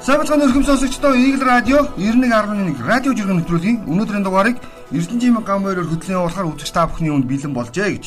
Сабцхан 0.00 0.40
өрхөм 0.40 0.64
сонсогчдоо 0.64 1.12
Eagle 1.12 1.44
радио 1.44 1.84
91.1 2.00 2.80
радио 2.80 3.12
жиргэн 3.12 3.44
нэвтрүүлгийн 3.44 3.84
өнөөдрийн 3.84 4.24
дугаарыг 4.24 4.56
Эрдэнэжим 4.96 5.44
гамбайраар 5.44 5.92
хөтлөн 5.92 6.16
явуулахаар 6.16 6.48
үзэж 6.56 6.72
та 6.72 6.88
бүхний 6.88 7.12
өмнө 7.12 7.28
бэлэн 7.28 7.52
болжээ 7.52 8.00
гэж. 8.00 8.04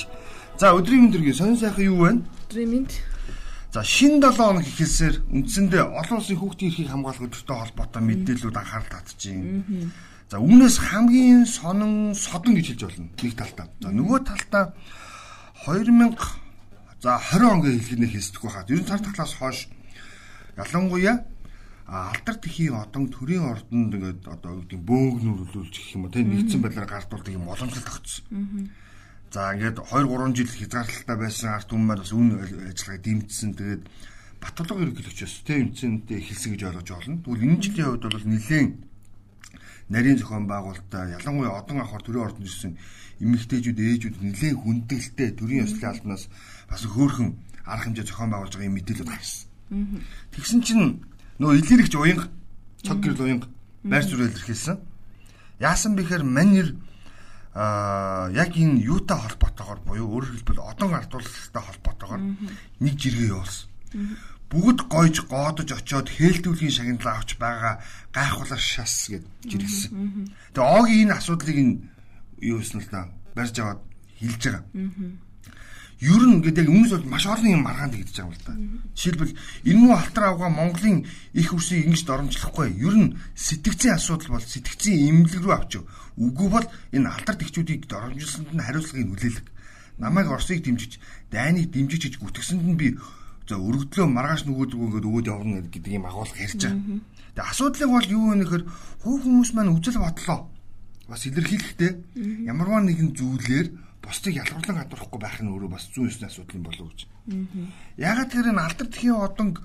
За 0.58 0.73
өдрийн 0.73 1.05
мэндэргийн 1.05 1.38
сонин 1.38 1.62
сайхан 1.62 1.86
юу 1.86 2.02
вэ? 2.02 2.26
Өдрийн 2.50 2.70
мэнд. 2.73 2.98
За 3.70 3.86
шин 3.86 4.18
7 4.18 4.26
хоног 4.34 4.66
ихэлсээр 4.66 5.21
үндсэндээ 5.38 5.84
олон 5.86 6.18
улсын 6.18 6.38
хүүхдийн 6.41 6.70
эрхийг 6.73 6.90
хамгаалах 6.90 7.26
өдөртэй 7.30 7.58
холбоотой 7.62 8.02
мэдээлэлүүд 8.02 8.57
анхаарал 8.57 8.89
татчихээн. 8.89 9.46
За 10.34 10.38
үүнээс 10.41 10.78
хамгийн 10.82 11.46
сонин 11.46 12.18
содон 12.18 12.57
гэж 12.57 12.73
хэлж 12.73 12.82
болно. 12.89 13.05
Нэг 13.21 13.34
талтаа. 13.38 13.70
За 13.70 13.89
нөгөө 13.94 14.20
талтаа 14.25 14.66
2000 15.70 16.17
за 17.05 17.22
20 17.22 17.53
он 17.53 17.62
гэж 17.62 17.73
хэлхийнэ 17.78 18.08
хэлсдэггүй 18.09 18.50
хаад. 18.50 18.73
Ер 18.73 18.81
нь 18.81 18.89
цар 18.89 18.98
тахлаас 18.98 19.34
хойш 19.38 19.70
ялангуяа 20.58 21.22
алдар 21.88 22.38
тэхийн 22.40 22.80
одон 22.80 23.12
төрийн 23.12 23.44
ордонд 23.44 23.94
ингээд 23.94 24.23
одоо 24.28 24.52
юу 24.55 24.64
гэдэг 24.64 24.82
бөөгнөрлүүлж 24.88 25.73
гэх 25.76 25.96
юм 26.00 26.08
уу 26.08 26.14
те 26.16 26.23
нэгдсэн 26.23 26.62
байдлаар 26.64 26.88
гардуулдаг 26.88 27.34
юм 27.34 27.46
боломжтой 27.48 27.84
тогтсон. 27.84 28.23
За 29.34 29.52
ингээд 29.52 29.84
2 29.84 30.08
3 30.08 30.38
жил 30.38 30.48
хязгаарлалтаа 30.48 31.18
байсан 31.20 31.50
арт 31.54 31.70
хүмүүс 31.73 32.00
бас 32.00 32.12
үн 32.16 32.28
ажиллагааг 32.40 33.04
дэмжсэн. 33.04 33.52
Тэгээд 33.58 33.84
Батлог 34.44 34.76
ерөнхийлөгчөөс 34.76 35.48
те 35.48 35.64
эмцэнтэй 35.64 36.20
эхэлсэн 36.20 36.59
гэж 36.59 36.62
ойлгож 36.68 36.90
байна. 36.92 37.23
Тэгвэл 37.23 37.48
энэ 37.48 37.64
жилийн 37.64 37.88
хувьд 37.95 38.12
бол 38.12 38.28
нэлээд 38.28 38.72
нарийн 39.88 40.20
зохион 40.20 40.45
байгуулалтаа 40.52 41.16
ялангуяа 41.16 41.64
одон 41.64 41.80
ахаар 41.80 42.04
төрийн 42.04 42.28
ордонд 42.28 42.48
ирсэн 42.52 42.76
эмэгтэйчүүд 43.23 43.80
ээжүүд 43.80 44.16
нэлээд 44.20 44.59
хүндэлтэй 44.59 45.30
төрийн 45.40 45.64
ёслолын 45.64 45.92
албанаас 45.95 46.23
бас 46.68 46.84
хөөхөн 46.84 47.30
арга 47.64 47.84
хэмжээ 47.88 48.03
зохион 48.03 48.31
байгуулж 48.36 48.52
байгаа 48.52 48.68
юм 48.68 48.75
мэдээлэл 48.75 49.12
гарсан. 49.16 49.47
Тэгсэн 50.36 50.59
чинь 50.59 50.84
Нөө 51.39 51.62
илэрэгч 51.62 51.94
уянга 51.95 52.30
цог 52.86 52.98
гэрэл 53.02 53.23
уянга 53.26 53.48
байр 53.84 54.03
суурь 54.03 54.30
илэрхийлсэн. 54.30 54.78
Яасан 55.59 55.95
бэхээр 55.95 56.23
манер 56.23 56.75
а 57.53 58.30
яг 58.34 58.58
энэ 58.58 58.81
юутай 58.81 59.17
холбоотойгоор 59.17 59.80
буюу 59.86 60.09
өөрөөр 60.09 60.34
хэлбэл 60.42 60.66
одон 60.66 60.94
ардуулалтай 60.98 61.62
холбоотойгоор 61.62 62.22
нэг 62.81 62.94
жиргээ 62.98 63.30
явуулсан. 63.30 63.70
Бүгд 64.50 64.80
гойж 64.90 65.16
гоодож 65.30 65.70
очиод 65.70 66.09
хээлтүүлгийн 66.09 66.73
шагналаа 66.73 67.22
авч 67.22 67.38
байгаа 67.38 67.81
гайхуулаар 68.09 68.62
шас 68.62 69.09
гэж 69.09 69.23
жиргсэн. 69.45 70.34
Тэгээ 70.53 70.73
Огийн 70.78 71.09
энэ 71.09 71.18
асуудлыг 71.18 71.58
юу 72.42 72.58
гэсэн 72.58 72.81
л 72.81 72.90
да 72.90 73.09
барьж 73.38 73.56
аваад 73.62 73.81
хэлж 74.18 74.42
байгаа 74.50 74.64
ер 75.99 76.23
нь 76.25 76.41
гэдэг 76.41 76.66
яг 76.66 76.73
өмнөс 76.73 76.91
бол 76.95 77.11
маш 77.11 77.25
олон 77.27 77.49
юм 77.53 77.63
маргаанд 77.67 77.94
тэгдэж 77.94 78.16
байгаа 78.17 78.30
юм 78.30 78.33
л 78.33 78.45
да. 78.47 78.53
Жишээлбэл 78.95 79.33
энэ 79.69 79.80
муу 79.80 79.94
алтар 79.94 80.23
авгаа 80.31 80.50
Монголын 80.50 81.05
их 81.33 81.50
хурсыг 81.52 81.85
ингэж 81.85 82.03
доромжлохгүй. 82.08 82.67
Ер 82.80 82.95
нь 82.97 83.16
сэтгцийн 83.35 83.95
асуудал 83.95 84.35
бол 84.35 84.45
сэтгцийн 84.45 85.09
эмнэлэг 85.09 85.44
рүү 85.44 85.53
авч. 85.53 85.72
Үгүй 86.17 86.47
бол 86.50 86.67
энэ 86.91 87.08
алтар 87.09 87.35
тэгчүүдийг 87.38 87.88
доромжилсанд 87.88 88.50
нь 88.53 88.63
хариуцлагыг 88.63 89.09
хүлээлг. 89.13 89.47
Намайг 89.97 90.27
Оросыг 90.27 90.66
дэмжиж, 90.66 90.97
дайныг 91.30 91.69
дэмжиж 91.69 92.02
гэж 92.09 92.16
гүтгсэнд 92.17 92.66
нь 92.66 92.78
би 92.78 92.97
за 93.47 93.59
өргөдлөө 93.59 94.07
маргааш 94.07 94.47
нөгөөдгөө 94.47 94.85
ингээд 94.88 95.07
өгөөд 95.07 95.28
явна 95.28 95.61
гэдэг 95.67 95.91
юм 95.94 96.07
агуулга 96.07 96.39
ярьж 96.39 96.63
байгаа. 96.63 97.00
Тэгээ 97.35 97.50
асуудлыг 97.52 97.89
бол 97.91 98.07
юу 98.07 98.23
вэ 98.31 98.35
нэхэр 98.39 98.63
хуу 99.03 99.16
хүмүүс 99.19 99.52
маань 99.53 99.75
үжил 99.75 100.00
бодлоо. 100.00 100.47
Бас 101.11 101.22
илэрхийлэхдээ 101.28 101.91
ямарваа 102.47 102.81
нэгэн 102.88 103.11
зүйлээр 103.11 103.67
бусдыг 104.04 104.36
ялгарлан 104.36 104.78
гадуурхгүй 104.84 105.20
байх 105.23 105.40
нь 105.40 105.48
өөрөө 105.48 105.72
бас 105.72 105.88
зүүн 105.96 106.12
ёсны 106.12 106.28
асуудал 106.28 106.58
юм 106.59 106.66
болов 106.68 106.88
гэж. 106.92 107.00
Ягаад 107.98 108.30
гэхээр 108.30 108.52
энэ 108.52 108.66
алдар 108.68 108.88
тхийн 108.92 109.16
одонг 109.16 109.56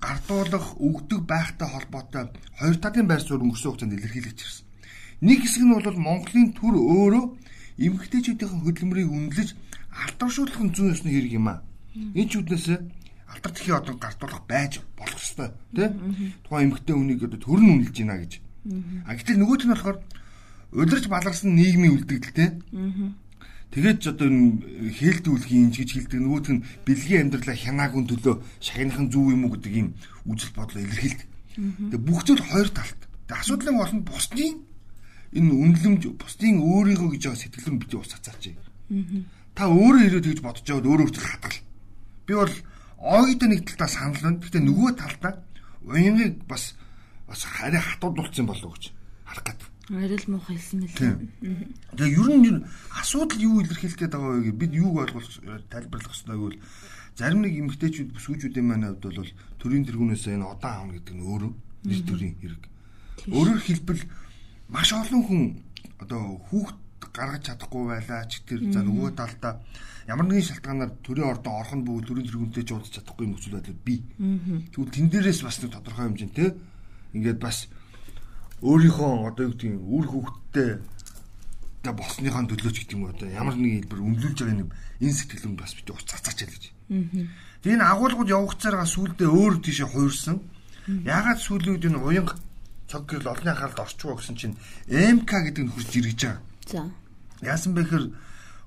гардуулах, 0.00 0.66
өгдөг 0.80 1.20
байхтай 1.28 1.68
холбоотой 1.68 2.24
хоёр 2.58 2.76
талын 2.80 3.06
байр 3.06 3.22
суурь 3.22 3.44
өнгөрсөн 3.44 3.70
хугацаанд 3.70 3.94
илэрхийлэгч 4.00 4.40
ирсэн. 4.42 4.66
Нэг 5.22 5.38
хэсэг 5.44 5.62
нь 5.62 5.74
бол 5.76 5.98
Монголын 6.00 6.50
төр 6.58 6.74
өөрөө 6.74 7.24
эмгэгтэйчүүдийн 7.78 8.50
хөдөлмөрийг 8.64 9.10
үнэлж 9.12 9.50
алдаршуулах 9.92 10.58
нь 10.58 10.74
зүүн 10.74 10.92
ёсны 10.96 11.10
хэрэг 11.12 11.32
юм 11.38 11.46
аа. 11.52 11.62
Энэ 11.94 12.28
ч 12.28 12.40
үднээс 12.40 12.66
алдар 13.30 13.52
тхийн 13.52 13.76
одонг 13.76 14.00
гардуулах 14.02 14.42
байж 14.48 14.80
болох 14.98 15.20
ёстой 15.20 15.48
тий. 15.76 15.88
Тухайн 16.42 16.72
эмгэгтэй 16.72 16.94
хүнийг 16.96 17.22
одоо 17.22 17.38
төр 17.40 17.60
нь 17.60 17.70
үнэлж 17.76 17.96
байна 18.02 18.18
гэж. 18.18 18.32
А 19.06 19.14
гэтэл 19.14 19.38
нөгөөт 19.40 19.62
нь 19.68 19.72
болохоор 19.72 19.98
удирж 20.72 21.04
баларсан 21.08 21.54
нийгмийн 21.54 21.94
үлдэгдэл 21.96 22.36
тий. 22.36 22.50
Тэгээд 23.72 23.98
ч 24.04 24.12
одоо 24.12 24.28
энэ 24.28 24.92
хээлдүүлгийн 25.00 25.72
инж 25.72 25.76
гэж 25.80 25.90
хэлдэг 25.96 26.20
нөгөөх 26.20 26.48
нь 26.52 26.64
бэлгийн 26.84 27.32
амьдралаа 27.32 27.56
хянаагүй 27.56 28.04
төлөө 28.04 28.34
шагныхан 28.60 29.08
зүв 29.08 29.32
юм 29.32 29.48
уу 29.48 29.56
гэдэг 29.56 29.72
ийм 29.72 29.88
үзэл 30.28 30.52
бодлоо 30.52 30.84
илэрхийлдэг. 30.84 31.28
Тэгээд 31.56 32.04
бүх 32.04 32.20
зүйл 32.28 32.44
хоёр 32.44 32.68
талт. 32.68 33.00
Тэгээд 33.00 33.40
асуудлын 33.40 33.76
гол 33.80 33.94
нь 33.96 34.04
бусдын 34.04 34.52
энэ 35.32 35.52
үнэлэмж 35.56 36.02
бусдын 36.20 36.60
өөрийгөө 36.60 37.08
гэж 37.16 37.22
байгаа 37.24 37.40
сэтгэл 37.40 37.68
рүү 37.72 37.80
бити 37.80 37.96
ус 37.96 38.12
цацаач. 38.12 38.44
Та 39.56 39.64
өөрөө 39.64 40.04
ирээд 40.04 40.26
гэж 40.28 40.40
бодож 40.44 40.64
байгаад 40.68 40.88
өөрөө 40.92 41.06
хүртэл 41.08 41.30
хатгал. 41.32 41.58
Би 42.28 42.32
бол 42.36 42.54
ойдоо 43.00 43.48
нэг 43.48 43.60
талдаа 43.64 43.88
санал 43.88 44.20
байна. 44.20 44.36
Гэхдээ 44.36 44.62
нөгөө 44.68 44.90
талдаа 45.00 45.32
уянгыг 45.88 46.44
бас 46.44 46.76
бас 47.24 47.40
хараа 47.48 47.80
хатуудулсан 47.80 48.44
болов 48.44 48.68
уу 48.68 48.76
гэж 48.76 48.92
харах 49.24 49.44
гэдэг. 49.48 49.71
Арил 49.90 50.26
муухай 50.30 50.56
хэлсэн 50.56 50.78
мэл. 50.86 50.94
Тэгээ 51.98 52.14
ер 52.14 52.28
нь 52.38 52.62
асуудал 52.94 53.40
юу 53.42 53.66
илэрхийлэх 53.66 53.98
гээд 53.98 54.14
байгаа 54.14 54.38
вэ? 54.38 54.54
Бид 54.54 54.72
юуг 54.78 54.94
ойлгох 55.02 55.26
тайлбарлах 55.66 56.14
ёстой 56.14 56.38
гэвэл 56.38 56.62
зарим 57.18 57.42
нэг 57.42 57.58
эмгтээчүүд 57.58 58.14
бүсгүүчүүдийн 58.14 58.66
маань 58.66 58.86
хувьд 58.94 59.10
бол 59.10 59.32
төрийн 59.58 59.84
тэргүүнээс 59.90 60.30
энэ 60.30 60.46
удаан 60.46 60.86
аавна 60.86 60.94
гэдэг 61.02 61.14
нь 61.18 61.26
өөрөө 61.26 61.52
нэг 61.90 62.00
төрийн 62.06 62.34
хэрэг. 62.38 62.62
Өөрөөр 63.34 63.60
хэлбэл 63.66 64.02
маш 64.70 64.88
олон 64.94 65.22
хүн 65.26 65.42
одоо 65.98 66.38
хүүхд 66.46 66.78
гаргаж 67.10 67.42
чадахгүй 67.50 67.82
байлаа 67.90 68.22
ч 68.30 68.40
тэр 68.46 68.62
за 68.70 68.80
нөгөө 68.86 69.18
талдаа 69.18 69.60
ямар 70.06 70.26
нэгэн 70.30 70.48
шалтгаанаар 70.48 70.92
төрийн 71.02 71.28
ордон 71.28 71.58
орох 71.58 71.74
нь 71.74 71.84
бүгд 71.84 72.06
төрийн 72.06 72.26
тэргүүнтэй 72.30 72.64
ч 72.64 72.70
уулзах 72.72 72.94
чадахгүй 73.02 73.26
юм 73.26 73.34
хүсвэл 73.34 73.58
байдлаа 73.58 73.78
би. 73.84 73.96
Тэгвэл 74.72 74.94
тэн 74.94 75.06
дээрээс 75.10 75.40
бас 75.42 75.58
нэг 75.60 75.74
тодорхой 75.74 76.06
хэмжээнд 76.08 76.34
те 76.38 76.54
ингээд 77.12 77.38
бас 77.42 77.68
өөрийнхөө 78.62 79.10
одоо 79.26 79.50
юу 79.50 79.52
гэдгийг 79.58 79.82
үр 79.82 80.06
хөвгттэй 80.06 80.70
та 81.82 81.90
болсныхаа 81.90 82.46
төлөөч 82.46 82.76
гэдэг 82.86 82.94
юм 82.94 83.10
уу 83.10 83.10
одоо 83.10 83.26
ямар 83.26 83.58
нэг 83.58 83.90
хэлбэр 83.90 84.06
өмлүүлж 84.06 84.38
байгаа 84.38 84.62
юм 84.62 84.70
энэ 85.02 85.18
сэтгэл 85.18 85.50
нь 85.50 85.58
бас 85.58 85.74
бит 85.74 85.90
ус 85.90 86.06
цацаач 86.06 86.46
яа 86.46 86.50
гэж. 86.54 86.64
Тэгээ 87.66 87.74
энэ 87.74 87.90
агуулгууд 87.90 88.30
явагцаараа 88.30 88.86
сүулдэ 88.86 89.26
өөр 89.26 89.54
тийшээ 89.66 89.88
хуурсан. 89.90 90.38
Ягаад 90.86 91.42
сүлүүд 91.42 91.90
энэ 91.90 91.98
уянга 91.98 92.38
цог 92.86 93.02
гэрэл 93.10 93.34
олонний 93.34 93.50
анхааралд 93.50 93.82
орчихоо 93.82 94.14
гэсэн 94.14 94.36
чинь 94.38 94.54
МК 94.86 95.30
гэдэг 95.42 95.62
нь 95.66 95.72
хурж 95.74 95.90
иргэж 95.98 96.20
байгаа. 96.22 96.42
За. 96.70 96.80
Яасан 97.42 97.74
бэ 97.74 97.82
гэхээр 97.82 98.06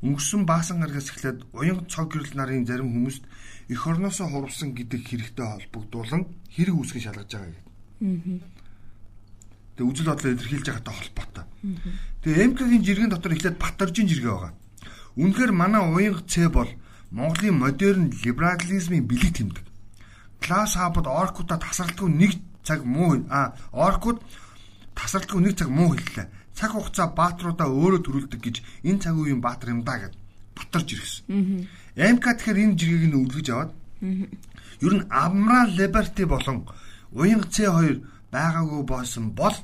өнгөрсөн 0.03 0.43
баасан 0.43 0.83
гарагаас 0.83 1.07
эхлээд 1.07 1.39
уянга 1.55 1.87
цог 1.87 2.11
гэрэл 2.11 2.35
нарын 2.35 2.67
зарим 2.67 2.91
хүмүүст 2.91 3.23
эх 3.71 3.81
орноосоо 3.87 4.27
хурвсан 4.27 4.75
гэдэг 4.75 5.07
хэрэгтэй 5.07 5.47
холбогдуулан 5.47 6.27
хэрэг 6.51 6.75
үүсгэн 6.75 7.03
шалгаж 7.07 7.31
байгаа 7.31 7.47
гэдэг. 7.55 7.63
Аа 8.43 8.64
Тэгээ 9.75 9.89
үжил 9.91 10.07
бодлоо 10.07 10.31
илэрхийлж 10.31 10.67
байгаатай 10.71 10.95
холбоотой. 10.95 11.45
Тэгээ 12.23 12.47
МК-гийн 12.51 12.83
жиргэн 12.83 13.11
дотор 13.11 13.35
эхлээд 13.35 13.59
Батаржийн 13.59 14.07
жиргээ 14.07 14.31
байгаа. 14.31 14.53
Үнэхээр 15.19 15.51
манай 15.51 15.83
уянга 15.83 16.23
Ц 16.23 16.47
бол 16.47 16.71
Монголын 17.11 17.59
модерн 17.59 18.11
либерализмын 18.23 19.07
бэлэг 19.07 19.31
тэмдэг. 19.35 19.65
Класс 20.39 20.75
хаабад 20.75 21.07
оркуудаа 21.07 21.59
тасралтгүй 21.59 22.09
нэг 22.11 22.31
цаг 22.63 22.83
муу 22.83 23.23
а 23.29 23.55
оркууд 23.71 24.19
тасралтгүй 24.95 25.39
нэг 25.43 25.53
цаг 25.59 25.69
муу 25.69 25.95
хэллээ. 25.95 26.27
Цаг 26.55 26.71
хугацаа 26.71 27.07
баатруудаа 27.11 27.67
өөрөө 27.67 28.01
төрүүлдэг 28.03 28.41
гэж 28.41 28.55
энэ 28.87 29.01
цаг 29.03 29.15
үеийн 29.15 29.43
баатар 29.43 29.75
юм 29.75 29.83
да 29.83 29.99
гэд 29.99 30.15
бутарж 30.55 30.87
ирсэн. 30.95 31.67
МК 31.95 32.25
тэгэхээр 32.35 32.63
энэ 32.63 32.77
жиргэгийг 32.79 33.11
нь 33.11 33.19
үлгэж 33.19 33.47
аваад 33.51 33.71
ер 34.81 34.93
нь 34.95 35.07
Амра 35.11 35.67
Liberty 35.67 36.23
болон 36.25 36.67
Уянга 37.11 37.47
Ц2 37.47 38.03
байгаагүй 38.31 38.83
болсон 38.83 39.31
бол 39.31 39.55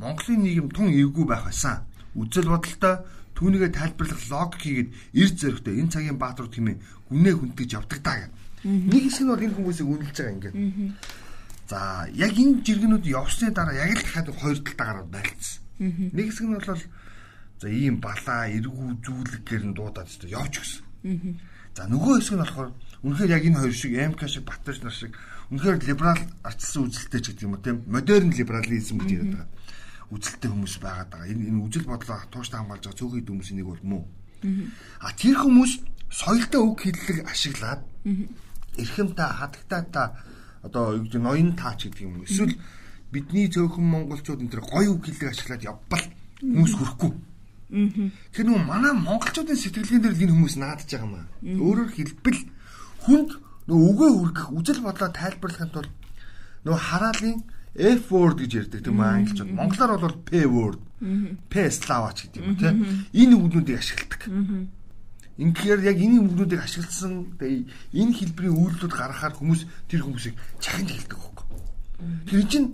Монголын 0.00 0.40
нийгэм 0.40 0.68
тун 0.72 0.88
эвгүй 0.88 1.28
байх 1.28 1.44
байсан. 1.44 1.84
Үзэл 2.16 2.48
бодолтой 2.48 3.04
түүнийгээ 3.36 3.70
тайлбарлах 3.76 4.22
логик 4.32 4.60
хийгээд 4.64 4.90
эрд 5.12 5.36
зөрөгтэй 5.36 5.74
энэ 5.76 5.92
цагийн 5.92 6.16
баатар 6.16 6.48
хэмээн 6.48 6.80
гүнээ 7.12 7.34
хүндэж 7.36 7.68
явдаг 7.76 8.00
даа 8.00 8.16
гэх. 8.24 8.32
Нэг 8.64 9.02
хэсэг 9.04 9.28
бол 9.28 9.44
энэ 9.44 9.56
хүмүүсийг 9.60 9.88
үнэлж 9.92 10.16
байгаа 10.16 10.34
ингээд. 10.40 10.56
За 11.68 12.08
яг 12.16 12.32
энэ 12.32 12.64
жиргэнүүд 12.64 13.04
явсны 13.12 13.52
дараа 13.52 13.76
яг 13.76 13.92
л 13.92 14.00
дахиад 14.00 14.28
хоёр 14.40 14.58
талд 14.64 14.80
гараад 14.80 15.08
байлцсан. 15.12 15.60
Нэг 16.16 16.26
хэсэг 16.32 16.46
нь 16.48 16.56
бол 16.56 16.80
за 17.60 17.66
ийм 17.68 17.96
балаа 18.00 18.48
эргүү 18.48 18.88
зүйлгээр 19.04 19.64
нь 19.68 19.76
дуудаад 19.76 20.08
өстө 20.08 20.32
явж 20.32 20.54
гисэн. 20.64 21.36
За 21.76 21.84
нөгөө 21.92 22.24
хэсэг 22.24 22.36
нь 22.40 22.44
болохоор 22.44 22.70
үнэхээр 23.04 23.34
яг 23.36 23.44
энэ 23.44 23.60
хоёр 23.60 23.76
шиг 23.76 23.92
МК 23.96 24.24
шиг 24.28 24.48
Батэрч 24.48 24.80
нар 24.80 24.96
шиг 24.96 25.12
үнэхээр 25.52 25.80
либерал 25.84 26.24
арчилсан 26.44 26.88
үзэлтэй 26.88 27.20
ч 27.20 27.26
гэдэг 27.32 27.44
юм 27.44 27.56
уу 27.56 27.64
тийм 27.64 27.76
модерн 27.88 28.32
либерализм 28.32 28.96
гэж 29.00 29.12
яриад 29.12 29.36
байгаа 29.44 29.59
үзэлтэй 30.10 30.50
хүмүүс 30.50 30.74
байгаад 30.82 31.10
байгаа. 31.10 31.30
Энэ 31.30 31.48
энэ 31.50 31.62
үжил 31.64 31.86
бодлоо 31.86 32.18
тууштай 32.30 32.58
хамгаалж 32.58 32.84
байгаа 32.84 32.98
цөөхөн 32.98 33.26
хүмүүсийн 33.30 33.58
нэг 33.62 33.68
бол 33.70 33.82
муу. 33.86 34.04
А 35.00 35.08
тэр 35.14 35.36
хүмүүс 35.38 35.72
соёлтой 36.10 36.60
үг 36.60 36.78
хэллэг 36.82 37.18
ашиглаад 37.30 37.80
эрхэм 38.76 39.08
та 39.14 39.24
хатагтай 39.30 39.82
та 39.92 40.02
одоо 40.62 40.98
юу 40.98 41.04
гэдэг 41.06 41.22
ноён 41.22 41.54
таач 41.54 41.86
гэдэг 41.86 42.02
юм. 42.02 42.22
Эсвэл 42.26 42.58
бидний 43.12 43.46
цөөхөн 43.46 43.86
монголчууд 43.86 44.42
энэ 44.42 44.50
төр 44.50 44.62
гоё 44.66 44.90
үг 44.98 45.06
хэллэг 45.06 45.30
ашиглаад 45.30 45.62
явбал 45.62 46.04
хүмүүс 46.42 46.72
хүрэхгүй. 46.74 47.12
Тэр 47.70 48.44
нөгөө 48.50 48.64
манай 48.66 48.92
монголчуудын 48.98 49.54
сэтгэлгээн 49.54 50.02
дээр 50.02 50.16
л 50.18 50.24
энэ 50.26 50.34
хүмүүс 50.34 50.56
наадж 50.58 50.90
байгаа 50.90 51.06
юм 51.06 51.14
аа. 51.14 51.26
Өөрөөр 51.38 51.90
хэлбэл 51.94 52.40
хүнд 53.06 53.30
нөгөө 53.70 53.88
үгээ 53.94 54.10
хүргэх 54.10 54.46
үжил 54.58 54.80
бодлоо 54.82 55.10
тайлбарлахын 55.14 55.70
тулд 55.70 55.92
нөгөө 56.66 56.80
хараалын 56.90 57.38
F 57.74 58.10
word 58.10 58.42
гэж 58.42 58.52
ярьдаг 58.66 58.80
тийм 58.82 59.00
англичууд. 59.00 59.54
Монголоор 59.54 60.00
бол 60.00 60.16
P 60.26 60.44
word. 60.46 60.80
P 61.46 61.54
славач 61.70 62.26
гэдэг 62.26 62.42
юм 62.42 62.56
тийм. 62.58 62.76
Энэ 63.14 63.34
үгнүүдийг 63.38 63.78
ашигладаг. 63.78 64.22
Ингээр 65.40 65.80
яг 65.86 65.96
энэ 65.96 66.18
үгнүүдийг 66.20 66.60
ашигласан 66.60 67.38
энэ 67.40 68.12
хэлбэрийн 68.18 68.58
үйлдэлүүд 68.58 68.92
гаргахаар 68.92 69.34
хүмүүс 69.38 69.64
тэр 69.88 70.04
хүмүүсийг 70.04 70.36
чахин 70.60 70.90
хэлдэг 70.90 71.16
байхгүй. 71.16 71.46
Тэр 72.28 72.42
чинь 72.50 72.68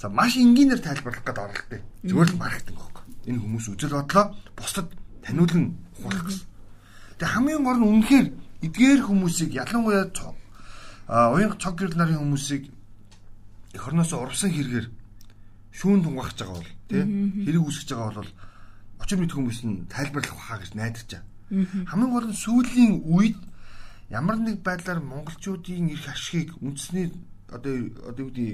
за 0.00 0.08
маш 0.08 0.38
энгийнээр 0.38 0.80
тайлбарлах 0.80 1.26
гэдэг 1.26 1.44
оролттой. 1.44 1.80
Зөвхөн 2.06 2.30
л 2.32 2.40
маркетинг 2.40 2.78
байхгүй. 2.78 3.04
Энэ 3.28 3.40
хүмүүс 3.44 3.66
үжил 3.68 3.98
бодлоо 3.98 4.24
бусдад 4.56 4.88
таниулан 5.26 5.76
ухуулах 6.00 6.24
гэсэн. 6.24 6.46
Тэгээ 7.18 7.34
хамгийн 7.34 7.64
гол 7.66 7.78
нь 7.82 7.88
үнэхээр 7.92 8.26
эдгээр 8.64 9.00
хүмүүсийг 9.04 9.50
ялангуяа 9.52 10.08
а 11.08 11.32
уянга 11.32 11.56
цог 11.56 11.76
гэрэл 11.76 11.96
нарын 11.96 12.20
хүмүүсийг 12.20 12.68
эх 13.74 13.82
орноос 13.88 14.12
урвсан 14.12 14.50
хэрэгээр 14.52 14.86
шүүн 15.72 16.02
тунгахж 16.04 16.38
байгаа 16.40 16.60
бол 16.60 16.72
тий 16.88 17.02
хэрэг 17.44 17.62
үүсгэж 17.62 17.88
байгаа 17.92 18.22
бол 18.22 18.32
очир 19.02 19.18
мэд 19.18 19.32
хүмүүс 19.32 19.60
нь 19.64 19.86
тайлбарлах 19.92 20.36
хаа 20.36 20.58
гэж 20.58 20.72
найдаж 20.74 21.08
байгаа. 21.08 21.26
Хамгийн 21.88 22.12
гол 22.12 22.28
нь 22.28 22.42
сүүлийн 22.42 22.92
үед 23.04 23.38
ямар 24.10 24.36
нэг 24.40 24.64
байдлаар 24.64 25.00
монголчуудын 25.04 25.92
эрх 25.92 26.08
ашигыг 26.08 26.56
үндэсний 26.64 27.12
одоо 27.48 27.74
одоо 28.08 28.22
юу 28.24 28.32
гэдэг 28.32 28.48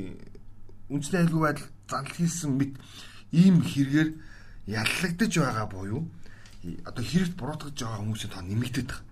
үндэсний 0.90 1.20
аюулгүй 1.22 1.42
байдал 1.42 1.68
занл 1.88 2.12
хийсэн 2.14 2.52
мэт 2.58 2.72
ийм 3.30 3.62
хэрэгээр 3.62 4.10
яллагдаж 4.66 5.32
байгаа 5.38 5.66
буюу 5.70 6.02
одоо 6.84 7.04
хэрэгт 7.04 7.34
буруутгаж 7.38 7.74
байгаа 7.78 8.00
хүмүүсийн 8.02 8.32
тоо 8.32 8.42
нэмэгдээд 8.42 8.90
байгаа. 8.90 9.06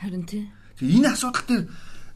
Харин 0.00 0.24
тий. 0.26 0.44
Тэгээ 0.78 0.96
энэ 0.98 1.08
асуудал 1.12 1.46
дээр 1.46 1.64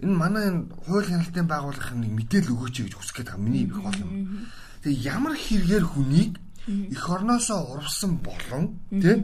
энэ 0.03 0.15
манай 0.15 0.47
хууль 0.87 1.07
хяналтын 1.07 1.47
байгууллагын 1.47 2.01
нэг 2.03 2.13
мэдээлэл 2.19 2.55
өгөөч 2.55 2.77
гэж 2.83 2.95
хүсэж 2.95 3.17
байгаа. 3.23 3.39
Миний 3.39 3.65
их 3.69 3.79
гол 3.79 3.99
юм. 4.01 4.49
Тэгээ 4.83 5.05
ямар 5.15 5.35
хэрэгээр 5.39 5.85
хүнийг 5.85 6.33
эх 6.67 7.05
орноосоо 7.11 7.61
урвсан 7.77 8.19
болон 8.25 8.81
тийм 8.89 9.21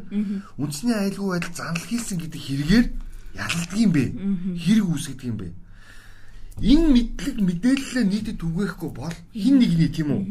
үндэсний 0.61 0.95
аюулгүй 0.95 1.41
байдал 1.41 1.57
занл 1.57 1.85
хийсэн 1.89 2.19
гэдэг 2.21 2.43
хэрэгээр 2.43 2.87
ялалдаг 3.35 3.79
юм 3.81 3.93
бэ? 3.97 4.05
Хэрэг 4.61 4.87
үүсгдэг 4.87 5.29
юм 5.33 5.39
бэ? 5.41 5.49
Энэ 6.61 6.87
мэдлэг 6.93 7.37
мэдээлэлээ 7.41 8.05
нийтэд 8.05 8.37
түгээхгүй 8.37 8.91
бол 8.93 9.17
хин 9.33 9.57
нэгний 9.57 9.89
тийм 9.89 10.09
үү? 10.13 10.23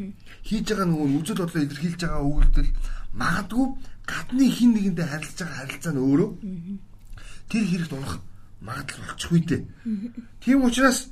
Хийж 0.45 0.69
байгаа 0.69 0.85
нөгөө 0.85 1.07
үзэл 1.17 1.41
бодлоо 1.41 1.63
илэрхийлж 1.65 2.01
байгаа 2.05 2.21
үйлдэл 2.21 2.69
магадгүй 3.17 3.65
гадны 4.05 4.45
хин 4.53 4.69
нэгэндээ 4.77 5.07
харилцаж 5.09 5.39
байгаа 5.41 5.59
харилцаа 5.65 5.93
нь 5.93 6.03
өөрөө 6.05 6.29
тэр 7.49 7.63
хэрэгт 7.65 7.93
унах 7.97 8.13
магадлал 8.61 9.07
болчихгүй 9.07 9.41
дээ. 9.47 9.61
Тийм 10.43 10.63
учраас 10.63 11.11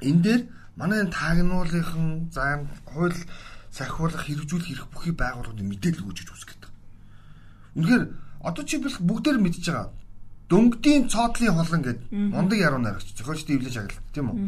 энэ 0.00 0.22
дээр 0.22 0.42
манай 0.76 1.04
таагнуулынхан 1.08 2.32
за 2.32 2.64
хууль 2.84 3.16
сахиулах 3.70 4.24
хэрэгжүүлэх 4.24 4.68
хэрэг 4.68 4.88
бүхий 4.92 5.14
байгууллагын 5.16 5.68
мэдээлэл 5.68 6.08
өгч 6.08 6.18
гэж 6.24 6.30
үздэг. 6.32 6.60
Үнэхээр 7.76 8.04
одоо 8.40 8.64
чи 8.64 8.76
бол 8.80 8.96
бүгдээр 9.08 9.38
мэдж 9.40 9.64
байгаа. 9.68 9.92
Дөнгөдийн 10.48 11.08
цоодлын 11.12 11.56
холон 11.58 11.82
гэдэг 11.84 12.06
мундаг 12.12 12.58
яруу 12.58 12.80
найрагч 12.80 13.08
зохиолчдын 13.18 13.56
эвлэж 13.58 13.76
агалт 13.76 14.06
тийм 14.14 14.30
үү? 14.30 14.38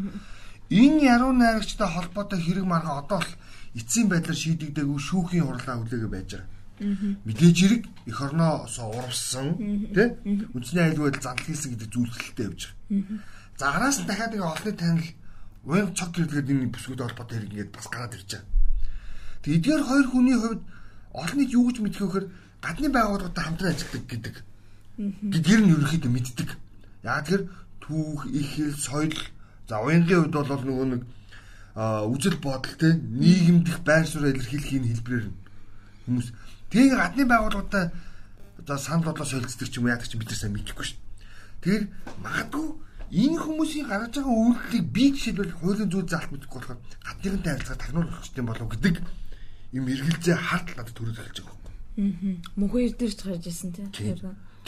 Энэ 0.71 1.05
яруу 1.15 1.33
найрагчтай 1.35 1.89
холбоотой 1.91 2.41
хэрэг 2.41 2.65
маргаа 2.65 3.03
одоо 3.03 3.21
л 3.21 3.33
эцсийн 3.75 4.09
байдлаар 4.09 4.39
шийдэгдээгүй 4.39 5.01
шүүхийн 5.01 5.45
хурлаа 5.45 5.77
хүлээгээ 5.83 6.13
байж 6.13 6.29
байгаа 6.39 6.58
мэдээж 6.79 7.57
хэрэг 7.59 7.83
эх 8.07 8.19
орноос 8.23 8.79
урвсан 8.79 9.49
тий 9.95 10.09
үндэсний 10.55 10.85
аюулгүй 10.87 11.05
байдал 11.11 11.27
занл 11.35 11.47
хийсэн 11.47 11.71
гэдэг 11.75 11.91
зүйлсэлтэй 11.91 12.47
явж 12.47 12.61
байгаа. 12.89 13.19
За 13.59 13.65
араас 13.75 13.99
нь 13.99 14.07
дахиад 14.07 14.33
нэг 14.33 14.43
олонний 14.47 14.77
танил 14.79 15.09
уян 15.67 15.95
цог 15.95 16.11
гэрлгээд 16.15 16.51
энэ 16.51 16.73
бүсгүүд 16.75 17.03
холбоотой 17.03 17.37
хэрэг 17.39 17.53
ингээд 17.53 17.75
бас 17.75 17.87
гараад 17.91 18.15
ирж 18.15 18.31
байгаа. 18.31 18.47
Тэг 19.43 19.53
эдгээр 19.59 19.83
хоёр 19.83 20.07
хүний 20.07 20.37
хувьд 20.39 20.63
олонний 21.13 21.49
юу 21.51 21.65
гэж 21.67 21.77
мэдэх 21.83 22.03
вөхөр 22.07 22.25
гадны 22.63 22.89
байгууллагатай 22.95 23.45
хамтран 23.45 23.73
ажилладаг 23.75 24.05
гэдэг. 24.07 24.37
Гэдгээр 24.99 25.61
нь 25.63 25.73
ерөөхдөө 25.75 26.13
мэддэг. 26.15 26.51
Яа 27.03 27.23
тэгэхээр 27.23 27.45
түүх, 27.83 28.21
их 28.31 28.49
хэл, 28.55 28.75
соёл 28.75 29.15
за 29.69 29.77
уянгийн 29.83 30.31
хувьд 30.31 30.35
бол 30.35 30.65
нөгөө 30.67 30.87
нэг 30.95 31.03
үжил 31.79 32.37
бодол 32.43 32.75
те 32.75 32.99
нийгэмдэх 32.99 33.79
байр 33.87 34.07
суурь 34.07 34.35
илэрхийлэх 34.35 34.73
энэ 34.83 34.91
хэлбэрээр 34.99 35.27
хүмүүс 36.07 36.29
Тэгээ 36.69 36.97
гадны 36.97 37.25
байгууллагатай 37.25 37.85
за 38.67 38.77
санал 38.77 39.09
бодлоо 39.09 39.25
солилцдог 39.25 39.69
ч 39.69 39.81
юм 39.81 39.89
яадаг 39.89 40.09
ч 40.09 40.17
бид 40.21 40.29
нар 40.29 40.37
сайн 40.37 40.53
мэдэхгүй 40.53 40.85
шүү. 40.85 41.01
Тэгэхээр 41.65 41.85
магадгүй 42.21 42.67
энэ 43.09 43.39
хүмүүсийн 43.41 43.89
гаргаж 43.89 44.15
байгаа 44.21 44.37
үйлдэлийг 44.37 44.87
би 44.93 45.05
жишээлбэл 45.17 45.57
хуулийн 45.57 45.89
зүйл 45.89 46.09
заалт 46.13 46.29
мэдэхгүй 46.29 46.61
болохоор 46.61 46.81
гадныхантай 47.09 47.53
харилцаа 47.57 47.79
тагнуулах 47.81 48.21
юм 48.37 48.47
болов 48.47 48.69
гэдэг 48.69 48.95
юм 49.73 49.85
эргэлзээ 49.89 50.37
харт 50.37 50.69
надад 50.77 50.93
төрөд 50.93 51.17
эхэлж 51.17 51.39
байгаа 51.41 51.57
юм. 51.57 52.13
Аа. 52.13 52.37
Мөнхөр 52.61 52.93
дээр 53.01 53.13
ч 53.17 53.21
гарч 53.25 53.45
ирсэн 53.49 53.73
тийм. 53.73 53.89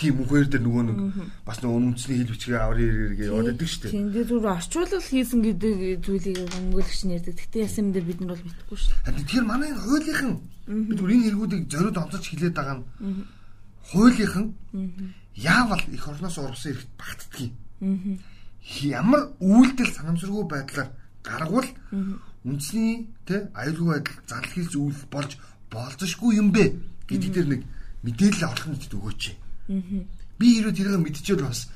Тийм 0.01 0.17
мөнхөр 0.17 0.49
дээр 0.49 0.65
нөгөө 0.65 0.85
нэг 0.89 0.99
бас 1.45 1.61
нөгөө 1.61 1.77
үндэсний 1.77 2.17
хил 2.25 2.33
бичгээ 2.33 2.57
аврын 2.65 2.89
иргээ 3.13 3.29
яваад 3.29 3.49
байдаг 3.53 3.69
шүү 3.69 3.81
дээ. 3.85 3.93
Тийм 3.93 4.09
дээр 4.17 4.29
зүр 4.33 4.47
орчуулал 4.49 5.05
хийсэн 5.05 5.41
гэдэг 5.45 5.77
зүйлийг 6.01 6.39
өнгөлөгч 6.41 7.01
нь 7.05 7.15
ярьдаг. 7.21 7.37
Гэтэ 7.37 7.65
ясан 7.69 7.85
юм 7.85 7.93
дээр 7.93 8.07
бид 8.09 8.21
нар 8.25 8.33
бол 8.33 8.47
мэдэхгүй 8.49 8.79
шүү. 8.81 8.97
Харин 9.05 9.21
тэгэхээр 9.29 9.45
манай 9.45 9.71
хуулийнхан 9.77 10.33
бид 10.71 11.01
энэ 11.03 11.25
хэрэгүүдийг 11.27 11.63
зориуд 11.67 11.99
онцолж 11.99 12.25
хилээд 12.31 12.55
байгаа 12.55 12.77
нь 12.79 12.85
хуулийнхан 13.91 14.47
яавал 15.35 15.83
их 15.91 16.05
орноос 16.09 16.39
урвсан 16.39 16.73
эрэхт 16.73 16.91
багтдгийг. 17.01 17.53
Ямар 18.83 19.23
үйлдэл 19.41 19.91
санамсаргүй 19.91 20.45
байдлаар 20.47 20.91
гаргавал 21.27 21.69
үндэсний 22.47 23.09
тэ 23.27 23.51
аюулгүй 23.55 23.89
байдал 23.99 24.19
зал 24.31 24.47
хийх 24.47 24.71
зүйл 24.71 25.01
болж 25.11 25.33
болзошгүй 25.75 26.39
юм 26.39 26.53
бэ 26.53 26.65
гэдэг 27.09 27.31
дээр 27.35 27.49
нэг 27.51 27.63
мэдээлэл 28.05 28.47
авах 28.47 28.67
нь 28.69 28.79
өгөөч. 28.79 29.23
Би 30.39 30.47
хэрвээ 30.55 30.77
тэрийг 30.77 31.03
мэдчихвэл 31.03 31.51
бас 31.51 31.69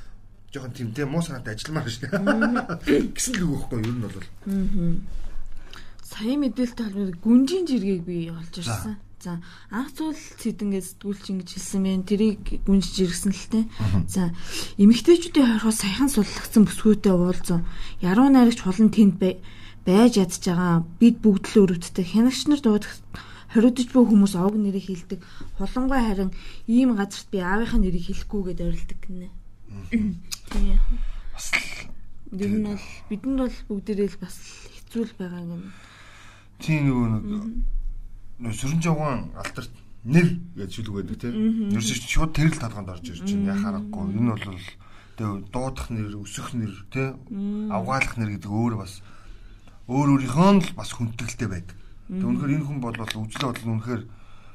жоохон 0.55 0.71
тийм 0.71 0.89
тийм 0.95 1.09
муу 1.11 1.21
санаатай 1.21 1.53
ажилламаар 1.53 1.89
шүү 1.89 2.01
дээ. 2.07 3.11
Гэсэн 3.15 3.33
л 3.37 3.43
үг 3.45 3.69
байхгүй 3.69 3.79
юу 3.83 3.91
ер 3.91 3.97
нь 3.97 4.03
бол. 4.07 4.29
Сая 6.05 6.37
мэдээлэлтэй 6.37 6.85
холбоотой 6.85 7.17
гүнжийн 7.25 7.65
жиргэг 7.65 8.01
би 8.05 8.29
олж 8.29 8.53
ирсэн. 8.61 9.01
За 9.25 9.41
анх 9.73 9.89
зүйл 9.97 10.13
цэдэнгээс 10.37 11.01
сэтгүүлч 11.01 11.25
ингэж 11.33 11.49
хэлсэн 11.49 11.81
байна. 11.81 12.05
Тэрийг 12.05 12.61
гүнжиж 12.61 12.95
иргсэн 13.09 13.33
л 13.33 13.49
тээ. 13.49 13.65
За 14.05 14.29
эмэгтэйчүүдийн 14.77 15.49
хорхоо 15.57 15.73
саяхан 15.73 16.13
суллагдсан 16.13 16.69
бүсгүйтэй 16.69 17.09
уулзсан. 17.09 17.65
Яруу 18.05 18.29
найрагч 18.29 18.61
хулан 18.61 18.93
тэнд 18.93 19.17
байж 19.17 20.13
ядж 20.21 20.45
байгаа. 20.45 20.85
Бид 21.01 21.25
бүгд 21.25 21.57
л 21.57 21.73
өрөвддөг. 21.73 22.05
Хянагч 22.05 22.45
нар 22.53 22.61
дуудах 22.61 22.93
хоригдож 23.49 23.89
буй 23.89 24.05
хүмүүс 24.05 24.37
овг 24.37 24.61
нэрийг 24.61 24.85
хэлдэг. 24.85 25.25
Хулангой 25.57 26.01
харин 26.05 26.31
ийм 26.69 26.93
газарт 26.93 27.33
би 27.33 27.41
аавынхаа 27.41 27.81
нэрийг 27.81 28.05
хэлэхгүйгээд 28.13 28.61
орилдог 28.61 28.99
гинэ. 29.01 29.29
Тийм. 30.53 30.77
Бас 31.33 31.49
ер 32.29 32.51
нь 32.51 32.67
бол 32.67 32.85
бидэнд 33.09 33.39
бол 33.41 33.57
бүгдээрээ 33.73 34.09
л 34.13 34.21
бас 34.21 34.37
хэцүү 34.69 35.03
л 35.07 35.13
байгаа 35.17 35.41
юм. 35.49 35.65
Тийм 36.59 36.81
нөгөө 36.87 37.07
нэг 38.39 38.53
сүрэн 38.55 38.81
жавган 38.83 39.31
алтарт 39.35 39.71
нэр 40.05 40.27
гэж 40.55 40.69
шүлэг 40.79 40.93
байдаг 41.01 41.17
тийм. 41.19 41.71
Ерөөсөж 41.73 42.03
шууд 42.05 42.31
тэрэл 42.35 42.61
талгаанд 42.61 42.93
орж 42.93 43.05
ирж 43.09 43.25
байна. 43.25 43.51
Яа 43.51 43.59
харахгүй. 43.63 44.03
Энэ 44.13 44.31
бол 44.35 44.61
тэгээ 45.15 45.35
дуудах 45.49 45.87
нэр, 45.89 46.13
өсөх 46.19 46.53
нэр, 46.53 46.73
тийм 46.93 47.71
авгаалах 47.73 48.15
нэр 48.19 48.37
гэдэг 48.37 48.51
өөр 48.51 48.75
бас 48.77 49.01
өөр 49.89 50.07
өөрийнхөө 50.19 50.51
л 50.61 50.69
бас 50.77 50.89
хүндэтгэлтэй 50.93 51.49
байдаг. 51.49 51.77
Тэг 52.05 52.25
үнэхээр 52.25 52.53
энэ 52.53 52.65
хүн 52.69 52.79
бол 52.81 52.93
үзлээ 52.93 53.49
бодлоо 53.49 53.73
үнэхээр 53.81 54.03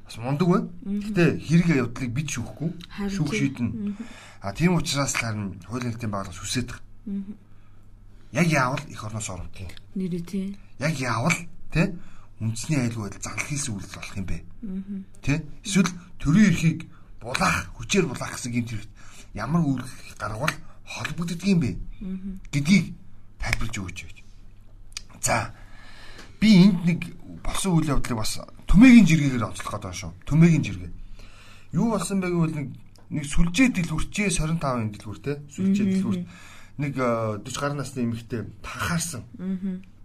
бас 0.06 0.16
мундаг 0.22 0.48
байна. 0.50 0.68
Гэтэ 0.86 1.24
хэрэг 1.38 1.68
явдлыг 1.82 2.10
бид 2.14 2.28
шүүхгүй. 2.30 2.70
Шүүх 3.10 3.30
шийднэ. 3.34 3.94
А 4.42 4.54
тийм 4.54 4.78
учраас 4.78 5.14
л 5.18 5.22
харин 5.22 5.58
хуулийн 5.66 5.94
хэлтийн 5.94 6.10
байгууллага 6.14 6.38
сүсээд 6.38 6.68
байгаа. 6.70 7.34
Яг 8.30 8.46
яавал 8.46 8.82
их 8.86 9.02
орноос 9.02 9.30
оромтгий. 9.30 9.70
Нэрээ 9.94 10.22
тий. 10.22 10.46
Яг 10.78 10.94
яавал 10.98 11.34
тий 11.72 11.86
үндэсний 12.40 12.78
аюулгүй 12.80 13.02
байдал 13.10 13.24
занл 13.24 13.44
хийсэн 13.44 13.74
үйлдэл 13.76 13.96
болох 14.00 14.16
юм 14.16 14.26
бэ. 14.26 14.38
Тий? 15.20 15.38
Эсвэл 15.64 15.92
төрийн 16.16 16.48
эрхийг 16.48 16.80
булаах, 17.20 17.68
хүчээр 17.76 18.06
булаах 18.08 18.32
гэсэн 18.32 18.56
юм 18.56 18.64
тэр 18.64 18.82
ямар 19.36 19.60
үйлдэл 19.60 20.16
гаргавал 20.16 20.56
холбогддог 20.88 21.44
юм 21.44 21.60
бэ 21.60 21.70
гэдгийг 22.48 22.96
тайлбарж 23.38 23.74
өгөөч 23.76 23.98
гэж. 24.08 24.18
За 25.20 25.52
би 26.40 26.64
энд 26.64 26.80
нэг 26.88 27.00
болсон 27.44 27.76
үйл 27.76 27.92
явдлыг 27.92 28.16
бас 28.16 28.40
төмөгийн 28.66 29.04
жиргээр 29.04 29.44
онцлох 29.44 29.76
гэдэг 29.76 29.92
шүү. 29.92 30.12
Төмөгийн 30.24 30.64
жиргээ. 30.64 30.90
Юу 31.76 31.92
болсон 31.92 32.24
бэ 32.24 32.32
гэвэл 32.32 32.56
нэг 32.56 32.68
нэг 33.10 33.24
сүлжээ 33.28 33.68
дэлгүрчээ 33.76 34.32
25 34.32 34.64
энэ 34.64 34.92
дэлгүр 34.96 35.18
те 35.20 35.32
сүлжээ 35.52 35.86
дэлгүр 35.92 36.16
нэг 36.80 36.94
40 36.96 37.60
гаруй 37.60 37.76
насны 37.76 38.08
эмэгтэй 38.08 38.48
танхаарсан. 38.64 39.22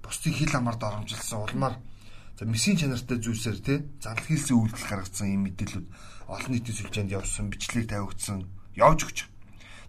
Бусдын 0.05 0.33
хил 0.33 0.53
амаар 0.55 0.77
доромжилсан 0.77 1.39
улмаар 1.41 1.75
за 2.37 2.45
мессийн 2.45 2.77
чанартай 2.77 3.17
зүйлсээр 3.17 3.59
тий 3.65 3.77
зардал 3.99 4.27
хийлсэн 4.29 4.55
үйлдэл 4.55 4.89
гаргацсан 4.89 5.27
юм 5.33 5.41
мэдээлүүд 5.49 5.87
олон 6.29 6.51
нийтийн 6.53 6.77
сүлжээнд 6.77 7.15
явсан 7.17 7.49
бичлэг 7.49 7.89
тавигдсан 7.89 8.45
явж 8.75 8.99
өгч. 9.05 9.17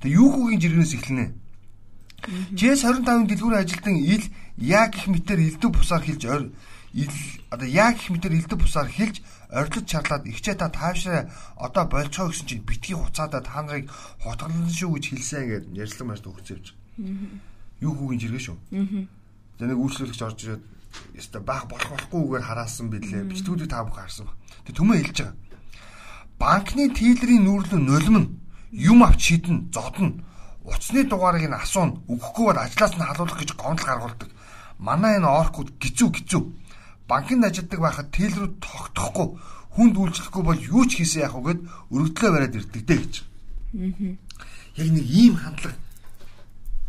Тэгээ 0.00 0.18
юу 0.20 0.28
хүүгийн 0.32 0.62
жиргэнээс 0.62 0.94
эхэлнэ. 0.96 1.26
ЖС 2.56 2.82
25-ын 2.84 3.28
дэлгүүрийн 3.28 3.62
ажилтан 3.64 3.96
ил 3.96 4.24
яг 4.56 4.96
их 4.96 5.06
мэтэр 5.08 5.38
элдв 5.42 5.68
бусаар 5.68 6.02
хилж 6.04 6.22
ил 6.26 7.12
одоо 7.50 7.68
яг 7.68 7.96
их 8.00 8.08
мэтэр 8.10 8.32
элдв 8.32 8.56
бусаар 8.56 8.88
хилж 8.88 9.20
орилж 9.50 9.84
чарлаад 9.86 10.26
ихчээ 10.26 10.56
та 10.58 10.68
таашраа 10.68 11.30
одоо 11.56 11.84
болцоо 11.86 12.28
гэсэн 12.32 12.46
чинь 12.46 12.66
битгий 12.66 12.96
хуцаадаа 12.96 13.42
та 13.44 13.62
нарыг 13.62 13.90
хотголон 14.22 14.70
шүү 14.70 14.96
гэж 14.96 15.04
хэлсэн 15.12 15.44
гэд 15.46 15.64
ярьслан 15.76 16.08
маш 16.08 16.20
төгсөвч. 16.24 16.72
Юу 17.84 17.92
хүүгийн 17.94 18.20
жиргээ 18.20 18.42
шүү. 18.42 18.56
За 19.58 19.64
нэг 19.66 19.78
үйлчлүүлэгч 19.80 20.20
орж 20.22 20.38
ирээд 20.44 20.62
яста 21.16 21.40
баах 21.40 21.64
болох 21.68 21.88
болохгүйгээр 22.12 22.44
хараасан 22.44 22.92
билээ. 22.92 23.24
Бичлэгүүдийг 23.30 23.70
та 23.72 23.84
бүхэн 23.84 24.04
харсан 24.04 24.26
баг. 24.28 24.36
Тэг 24.68 24.74
түмээ 24.76 24.98
хэлж 25.00 25.18
байгаа. 25.24 25.36
Банкны 26.36 26.84
тийлрийн 26.92 27.44
нүүрлэн 27.48 27.82
нулимн 27.88 28.26
юм 28.72 29.00
авч 29.00 29.20
шидэн 29.32 29.72
зодно 29.72 30.20
уцсны 30.66 31.08
дугаарыг 31.08 31.48
нь 31.48 31.56
асуун 31.56 32.04
өгөхгүй 32.10 32.44
бол 32.52 32.60
ажлаас 32.60 32.92
нь 32.92 33.06
халуулах 33.06 33.38
гэж 33.40 33.50
гомдол 33.56 33.86
гаргуулдаг. 33.86 34.30
Манай 34.78 35.16
энэ 35.16 35.30
оркууд 35.30 35.80
гизүү 35.80 36.08
гизүү. 36.12 36.42
Банкнд 37.08 37.48
ажилладаг 37.48 37.80
байхад 37.80 38.08
тэлрүүд 38.12 38.54
тогтохгүй 38.60 39.28
хүнд 39.72 39.96
үйлчлэхгүй 39.96 40.42
бол 40.42 40.60
юу 40.60 40.84
ч 40.84 41.00
хийсэн 41.00 41.24
яах 41.24 41.38
вэ 41.38 41.54
гэд 41.54 41.60
өргөдлөө 41.94 42.30
бариад 42.32 42.58
ирдэг 42.58 42.82
дээ 42.84 42.98
гэж. 43.00 43.14
Аа. 43.22 44.16
Яг 44.76 44.88
нэг 44.92 45.06
ийм 45.06 45.34
хандлага 45.38 45.78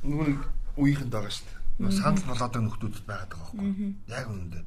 нөгөө 0.04 0.26
нэг 0.28 0.40
үеийнхэнд 0.80 1.14
байгаа 1.14 1.32
шүү 1.32 1.46
дээ. 1.48 1.57
Санал 1.78 2.24
болоодаг 2.26 2.62
нөхдүүдэд 2.66 3.06
байгаад 3.06 3.32
байгаа 3.32 3.54
байхгүй. 3.54 3.96
Яг 4.10 4.26
үнэндээ. 4.28 4.66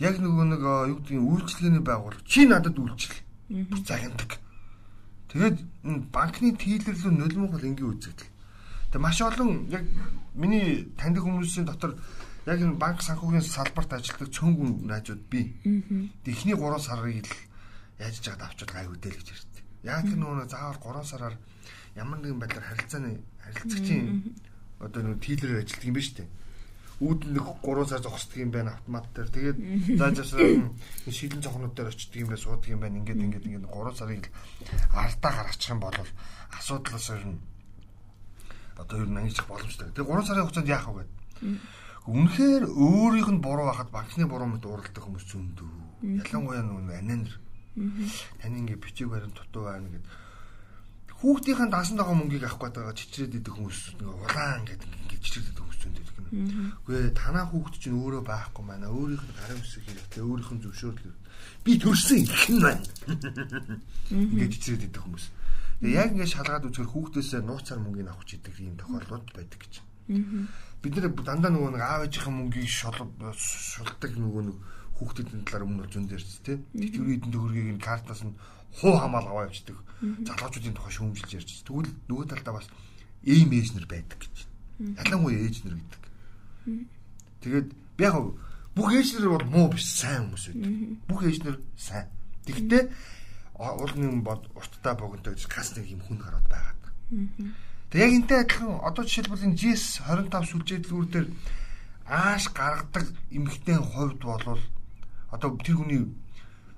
Яг 0.00 0.14
нөгөө 0.20 0.44
нэг 0.48 0.62
юу 0.64 0.96
гэдгийг 1.00 1.24
үйлчлэгээний 1.24 1.84
байгууллага 1.84 2.24
чи 2.24 2.48
надад 2.48 2.76
үйлчлэл. 2.76 3.24
Загнадаг 3.86 4.40
Тэгээд 5.36 5.58
банкны 6.14 6.56
тийлэрлүү 6.56 7.12
нулимх 7.12 7.52
бол 7.52 7.68
энгийн 7.68 7.92
үзэгдэл. 7.92 8.30
Тэгээд 8.88 9.04
маш 9.04 9.20
олон 9.20 9.68
яг 9.68 9.84
миний 10.32 10.88
таньдаг 10.96 11.28
хүмүүсийн 11.28 11.68
дотор 11.68 11.98
яг 12.48 12.56
энэ 12.56 12.80
банк 12.80 13.04
санхүүгийн 13.04 13.44
салбарт 13.44 13.92
ажилладаг 13.92 14.32
цөөнгүн 14.32 14.88
найзууд 14.88 15.22
би. 15.28 15.52
Эхний 16.24 16.56
3 16.56 16.80
сарыг 16.80 17.28
л 17.28 17.36
яаж 18.00 18.16
жаад 18.24 18.48
авчвал 18.48 18.72
гай 18.72 18.86
үдэл 18.88 19.18
гэж 19.18 19.28
ярьдаг. 19.34 19.64
Яг 19.84 20.08
тэр 20.08 20.18
нөгөө 20.24 20.48
заавал 20.48 20.80
3 20.80 21.04
сараар 21.04 21.36
ямар 22.00 22.18
нэгэн 22.24 22.40
байдлаар 22.40 22.66
харилцааны 22.72 23.20
харилцагчийн 23.44 24.06
одоо 24.80 25.00
нөгөө 25.02 25.24
тийлэрээр 25.24 25.62
ажилладаг 25.62 25.88
юм 25.88 25.96
ба 25.96 26.02
штэ 26.04 26.24
үүд 26.96 27.28
нэг 27.28 27.44
3 27.60 27.84
сар 27.92 28.00
зогсдөг 28.00 28.40
юм 28.40 28.50
байна 28.56 28.72
автомат 28.72 29.04
дээр. 29.12 29.28
Тэгээд 29.28 29.58
заажсаа 30.00 30.40
шилэн 31.12 31.44
цохнууд 31.44 31.76
дээр 31.76 31.92
очдөг 31.92 32.24
юм 32.24 32.32
байна, 32.32 32.40
суудаг 32.40 32.72
юм 32.72 32.80
байна. 32.80 32.96
Ингээд 33.04 33.20
ингээд 33.20 33.44
ингээд 33.44 33.68
3 33.68 34.00
сарыг 34.00 34.24
ардаа 34.96 35.32
гаргачих 35.36 35.76
юм 35.76 35.80
бол 35.84 35.92
асуудлаас 36.56 37.08
ер 37.12 37.24
нь 37.28 37.40
одоо 38.80 39.04
нь 39.04 39.18
ангижих 39.20 39.44
боломжтой. 39.44 39.92
Тэгээд 39.92 40.08
3 40.08 40.24
сарын 40.24 40.44
хугацаанд 40.48 40.72
яах 40.72 40.88
вэ 40.88 41.04
гэдэг. 41.04 41.60
Үнэхээр 42.08 42.64
өөрийнх 42.64 43.28
нь 43.28 43.44
буруу 43.44 43.68
байхад 43.68 43.92
банкны 43.92 44.24
буруу 44.24 44.48
мэт 44.48 44.64
уралдах 44.64 45.04
хүмүүс 45.04 45.26
зөндөө. 45.28 45.68
Ялангуяа 46.24 46.64
нөгөө 46.64 46.96
ананер. 46.96 47.34
Таны 48.40 48.56
ингээд 48.64 48.80
бичиг 48.80 49.12
баримт 49.12 49.36
дутуу 49.36 49.68
байна 49.68 49.92
гэдэг 49.92 50.08
хүүхдийн 51.20 51.70
даасан 51.70 51.96
байгаа 51.96 52.16
мөнгийг 52.16 52.44
авах 52.44 52.60
гээд 52.60 52.76
байгаа 52.76 52.96
чичрээд 52.96 53.38
идэх 53.40 53.54
хүмүүс 53.56 53.80
нэг 54.00 54.08
улаан 54.08 54.62
гэдэг 54.68 54.90
ингээд 54.90 55.24
чичрээд 55.24 55.50
идэх 55.50 55.62
хүмүүс 55.64 55.80
зөндөө 55.82 56.06
Үгүй 56.26 57.14
танаа 57.14 57.46
хүүхд 57.46 57.78
чинь 57.78 57.94
өөрөө 57.94 58.22
байхгүй 58.26 58.64
маань 58.66 58.90
өөрийнх 58.90 59.22
нь 59.22 59.38
гарын 59.38 59.62
үсэг 59.62 59.86
хэрэгтэй 59.86 60.22
өөрийнх 60.26 60.52
нь 60.58 60.62
зөвшөөрлөөр 60.66 61.16
би 61.62 61.72
төрсөн 61.78 62.18
ихэн 62.26 62.58
байна. 62.66 62.82
Ингээд 64.10 64.54
чичрээд 64.58 64.86
идэх 64.90 65.02
хүмүүс. 65.06 65.26
Тэгээ 65.86 65.98
яг 66.02 66.10
ингээд 66.18 66.34
шалгаад 66.34 66.66
үзэхээр 66.66 66.90
хүүхдээсээ 66.90 67.40
нууцаар 67.46 67.78
мөнгөний 67.78 68.10
авах 68.10 68.26
чийдэг 68.26 68.54
ийм 68.58 68.74
тохиолдлууд 68.74 69.26
байдаг 69.38 69.60
гэж. 69.62 69.74
Бид 70.82 70.92
нэр 70.98 71.14
дандаа 71.14 71.50
нөгөө 71.54 71.70
нэг 71.78 71.82
аав 71.86 72.02
ээжийн 72.10 72.34
мөнгийг 72.34 72.70
шулдаг 72.74 74.12
нөгөө 74.18 74.42
нэг 74.50 74.56
хүүхдүүдийн 74.98 75.44
талаар 75.46 75.66
өмнө 75.68 75.86
зүүн 75.92 76.06
дээрч 76.10 76.30
тий. 76.42 76.58
Тэтгэврийн 76.74 77.18
эдэн 77.22 77.32
төгрөгийг 77.34 77.70
нь 77.76 77.84
картаас 77.84 78.22
нь 78.24 78.34
хуу 78.80 78.94
хамаал 78.96 79.28
аваа 79.28 79.48
явчихдаг. 79.48 79.78
Залуучуудын 80.00 80.76
тухай 80.76 80.92
шүүмжилж 80.92 81.30
ярьж. 81.32 81.50
Тэгвэл 81.64 81.92
нөгөө 82.08 82.26
талдаа 82.28 82.60
бас 82.60 82.68
ийм 83.24 83.50
ээж 83.52 83.74
нар 83.74 83.86
байдаг 83.88 84.20
гэж. 84.20 84.36
Ялангуяа 85.00 85.40
ээж 85.40 85.56
нар 85.64 85.76
гэдэг. 85.80 86.02
Тэгээд 87.40 87.68
би 87.96 88.04
яг 88.04 88.16
бүх 88.76 88.92
ээжнэр 88.92 89.32
бол 89.32 89.46
муу 89.48 89.66
биш 89.72 89.88
сайн 89.88 90.28
хүмүүс 90.28 90.44
байдаг. 90.52 90.72
Бүх 91.08 91.20
ээжнэр 91.24 91.56
сайн. 91.80 92.06
Тэгтээ 92.44 92.82
уулын 93.56 94.20
бод 94.20 94.44
урттай 94.52 94.94
богонтой 94.94 95.32
гэж 95.32 95.48
кастинг 95.48 95.88
юм 95.88 96.04
хүн 96.04 96.20
гараад 96.20 96.44
байгаад. 96.44 96.82
Тэг 97.88 98.00
яг 98.04 98.12
энтэй 98.12 98.38
адилхан 98.44 98.84
одоо 98.84 99.04
жишээлбэл 99.08 99.46
энэ 99.48 99.56
GS 99.56 100.04
25 100.04 100.52
сүлжээдлүүр 100.52 101.06
дээр 101.08 101.28
ааш 102.04 102.52
гаргадаг 102.52 103.06
эмэгтэй 103.32 103.78
хувьд 103.80 104.20
болвол 104.20 104.62
одоо 105.32 105.56
тэр 105.64 105.80
хүний 105.80 106.04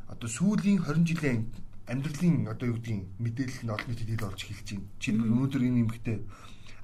одоо 0.07 0.29
сүүлийн 0.31 0.87
20 0.87 1.03
жилийн 1.05 1.51
амьдралын 1.89 2.53
одоо 2.53 2.67
юу 2.69 2.77
гэдгийг 2.77 3.09
мэдээлэл 3.19 3.65
нь 3.65 3.73
олон 3.73 3.89
нийтэд 3.89 4.13
ил 4.13 4.25
болж 4.29 4.41
эхэлж 4.45 4.69
байна. 4.77 4.89
Жишээлбэл 5.01 5.33
өнөөдөр 5.33 5.63
энэ 5.65 5.81
эмэгтэй 5.83 6.19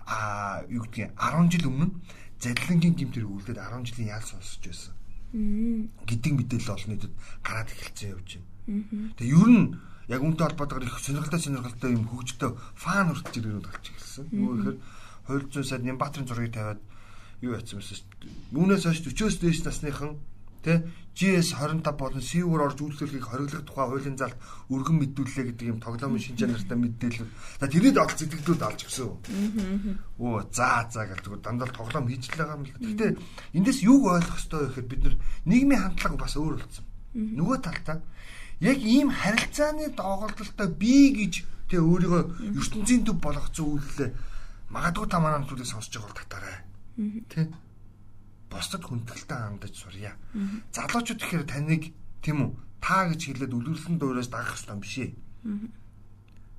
а 0.09 0.19
юу 0.69 0.83
гэдгийг 0.89 1.13
10 1.17 1.53
жил 1.53 1.69
өмнө 1.69 1.89
задлангийн 2.41 2.97
гимтэр 2.97 3.25
үлдээд 3.29 3.61
10 3.61 3.85
жилийн 3.89 4.13
ял 4.17 4.25
сонсож 4.25 4.65
байсан. 4.65 4.95
гэдэг 6.09 6.33
мэдээлэл 6.35 6.75
олон 6.75 6.91
нийтэд 6.93 7.13
гараад 7.45 7.69
эхэлсэн 7.69 8.13
явж 8.17 8.29
байна. 8.41 8.49
Тэгээ 9.21 9.37
ер 9.37 9.51
нь 9.53 9.65
яг 10.09 10.21
үнтэй 10.21 10.45
холбоотойгоор 10.45 10.89
их 10.89 10.99
сонирхолтой 11.01 11.41
сонирхолтой 11.41 11.91
юм 11.97 12.05
хөгжтөө 12.09 12.51
фан 12.77 13.09
хүртэл 13.13 13.41
иргэнүүд 13.41 13.67
гарч 13.69 13.85
ирсэн. 13.93 14.25
Нөгөө 14.33 14.57
ихээр 14.61 14.79
200 15.53 15.65
сая 15.65 15.81
Нямбатрын 15.81 16.29
зургийг 16.29 16.53
тавиад 16.53 16.81
юу 17.41 17.57
яцсан 17.57 17.81
дээ. 17.81 18.33
Үүнээс 18.53 18.85
хойш 18.85 19.01
40-оос 19.05 19.37
дээш 19.41 19.61
насныхан 19.65 20.13
Тэ 20.65 20.83
GS 21.15 21.55
25 21.55 21.95
болон 21.95 22.19
SEO-оор 22.19 22.63
орж 22.67 22.79
үйлчлүүлэхийг 22.83 23.23
хориглох 23.23 23.63
тухай 23.63 23.87
хуулийн 23.87 24.19
залт 24.19 24.35
өргөн 24.67 24.99
мэдүүллээ 24.99 25.45
гэдэг 25.55 25.67
юм 25.71 25.79
тоглоомын 25.79 26.19
шинж 26.19 26.43
чанартай 26.43 26.75
мэдээлэл. 26.75 27.31
За 27.63 27.71
тэрийг 27.71 28.03
олж 28.03 28.19
зэтгэлүүд 28.19 28.63
алж 28.67 28.81
гисэн. 28.83 29.15
Оо 30.19 30.43
за 30.51 30.91
за 30.91 31.07
гэж 31.07 31.23
зүгээр 31.23 31.43
дандаа 31.47 31.71
тоглоом 31.71 32.11
хийж 32.11 32.35
л 32.35 32.39
байгаа 32.43 32.59
юм 32.59 32.67
л. 32.67 32.75
Гэхдээ 32.83 33.13
эндээс 33.55 33.79
юуг 33.87 34.03
ойлгох 34.11 34.41
ёстой 34.43 34.59
вэ 34.59 34.69
гэхээр 34.75 34.91
бид 34.91 35.03
нар 35.07 35.17
нийгмийн 35.47 35.83
хандлага 35.87 36.19
бас 36.19 36.35
өөр 36.35 36.55
болсон. 36.59 36.85
Нөгөө 37.15 37.59
талдаа 37.63 37.99
яг 38.59 38.79
ийм 38.83 39.09
харилцааны 39.15 39.95
доголдолтой 39.95 40.69
би 40.75 41.15
гэж 41.15 41.35
тэ 41.71 41.79
өөрийгөө 41.79 42.59
ертөнцийн 42.59 43.07
төв 43.07 43.23
болгоцсон 43.23 43.79
үйллээ 43.79 44.11
магадгүй 44.75 45.07
та 45.07 45.23
манай 45.23 45.47
зүйлийг 45.47 45.71
сонсож 45.71 45.95
байгаа 45.95 46.11
бол 46.11 46.19
татаарай. 46.19 46.59
Тэ 47.31 47.41
бусдад 48.55 48.83
хүндэтгэлтэй 48.87 49.39
хандаж 49.43 49.75
сурья. 49.75 50.15
Залуучууд 50.71 51.19
ихээр 51.19 51.45
таныг 51.51 51.91
тийм 52.23 52.39
үү 52.47 52.51
та 52.79 53.11
гэж 53.11 53.21
хэлээд 53.35 53.51
үлгэрлэн 53.51 53.99
дуураас 53.99 54.31
дагах 54.31 54.55
хэрэгтэй 54.55 54.79
биш 54.79 54.95
ээ. 55.03 55.11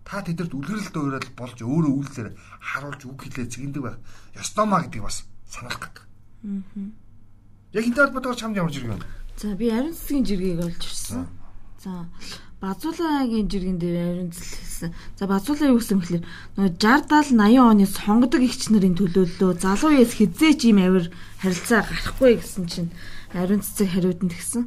Та 0.04 0.22
тэдэрт 0.22 0.54
үлгэрэл 0.54 0.92
дуурал 0.92 1.30
болж 1.40 1.58
өөрөө 1.64 1.94
үйлдэлээр 1.96 2.30
харуулж 2.62 3.02
үг 3.08 3.20
хэлээ 3.26 3.48
цэгэндэг 3.50 3.82
байх. 3.82 3.98
Ёстомаа 4.36 4.84
гэдгийг 4.86 5.08
бас 5.08 5.26
санах 5.48 5.80
гэдэг. 5.80 6.04
Яг 7.74 7.84
энэ 7.88 7.98
холбоотойгоор 7.98 8.38
чамд 8.38 8.58
ямар 8.60 8.74
жиргэн? 8.76 9.02
За 9.40 9.56
би 9.56 9.72
ариун 9.72 9.96
цэцгийн 9.96 10.26
жиргийг 10.28 10.62
олж 10.62 10.84
ирсэн. 10.84 11.26
За 11.82 12.06
Базуулагийн 12.66 13.46
жиргэн 13.46 13.78
дээр 13.78 13.98
ариун 14.02 14.32
цэцэл 14.34 14.58
хэлсэн. 14.58 14.92
За 15.22 15.30
базуулаа 15.30 15.70
юу 15.70 15.78
гэсэн 15.78 16.02
мэхлээр 16.02 16.26
нөгөө 16.58 16.72
60 16.82 17.38
70 17.38 17.38
80 17.38 17.62
оны 17.62 17.86
сонгодог 17.86 18.42
игч 18.42 18.74
нарын 18.74 18.98
төлөөллөө 18.98 19.52
залуу 19.62 19.94
яс 19.94 20.18
хизээч 20.18 20.66
юм 20.66 20.82
авир 20.82 21.14
харилцаа 21.46 21.86
гарахгүй 21.86 22.42
гэсэн 22.42 22.66
чинь 22.66 22.90
ариун 23.38 23.62
цэцэг 23.62 23.86
хариуд 23.94 24.26
нь 24.26 24.34
тэгсэн. 24.34 24.66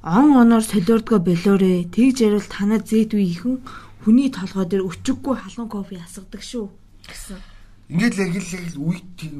Он 0.00 0.32
оноор 0.32 0.64
солиордгоо 0.64 1.20
болоорэ 1.20 1.92
тэгж 1.92 2.16
ярил 2.24 2.48
танаа 2.48 2.80
зэт 2.80 3.12
үе 3.12 3.28
ихэн 3.28 3.60
хүний 4.00 4.32
толгой 4.32 4.64
дээр 4.64 4.88
өчөггүй 4.88 5.36
халуун 5.36 5.68
кофе 5.68 6.00
асгадаг 6.00 6.40
шүү 6.40 6.72
гэсэн. 7.04 7.36
Ингээд 7.92 8.16
л 8.16 8.22
яг 8.24 8.32
л 8.72 8.80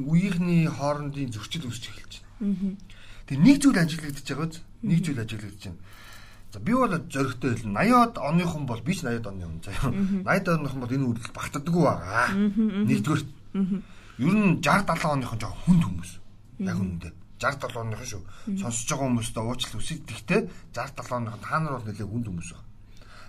үеийнхний 0.05 0.69
хоорондын 0.69 1.33
зөрчил 1.33 1.65
үүсч 1.65 1.89
эхэлж 1.89 2.13
байна. 2.45 2.77
Тэгээ 3.25 3.41
нэг 3.41 3.57
зүйл 3.57 3.81
ажиглагдаж 3.81 4.27
байгааз 4.29 4.55
нэг 4.85 4.99
зүйл 5.01 5.23
ажиглагдаж 5.25 5.65
байна 5.65 5.81
За 6.51 6.59
би 6.59 6.73
бол 6.73 6.89
зөрөгтэй 6.89 7.51
хэлнэ. 7.59 7.75
80-аад 7.75 8.15
оныхон 8.17 8.63
бол 8.65 8.81
би 8.81 8.93
ч 8.95 9.03
80-аад 9.03 9.27
оны 9.27 9.45
хүн 9.45 9.61
заяа. 9.63 9.91
80-аад 10.23 10.47
оныхон 10.47 10.81
бол 10.81 10.95
энэ 10.95 11.07
үйлдэл 11.07 11.35
багтдаггүй 11.35 11.83
байгаа. 11.83 12.27
Нэгдүгээр. 12.87 13.21
Ер 14.17 14.35
нь 14.35 14.61
60 14.63 14.87
70 14.87 15.15
оныхон 15.17 15.39
жоо 15.43 15.53
хүнд 15.67 15.83
хүмүүс. 15.83 16.11
Яг 16.63 16.77
үнэндээ. 16.79 17.13
60 17.37 17.67
70 17.67 17.83
оныхон 17.83 18.07
шүү. 18.07 18.23
Сонсож 18.57 18.87
байгаа 18.87 19.07
хүмүүстээ 19.11 19.43
уучлал 19.43 19.79
үсэг. 19.81 19.99
Тэгтээ 20.07 20.41
60 20.71 21.03
70 21.03 21.17
оныхон 21.19 21.41
та 21.43 21.59
нар 21.59 21.73
бол 21.77 21.85
нэлээд 21.85 22.11
хүнд 22.11 22.27
хүмүүс 22.31 22.49
байна. 22.55 22.67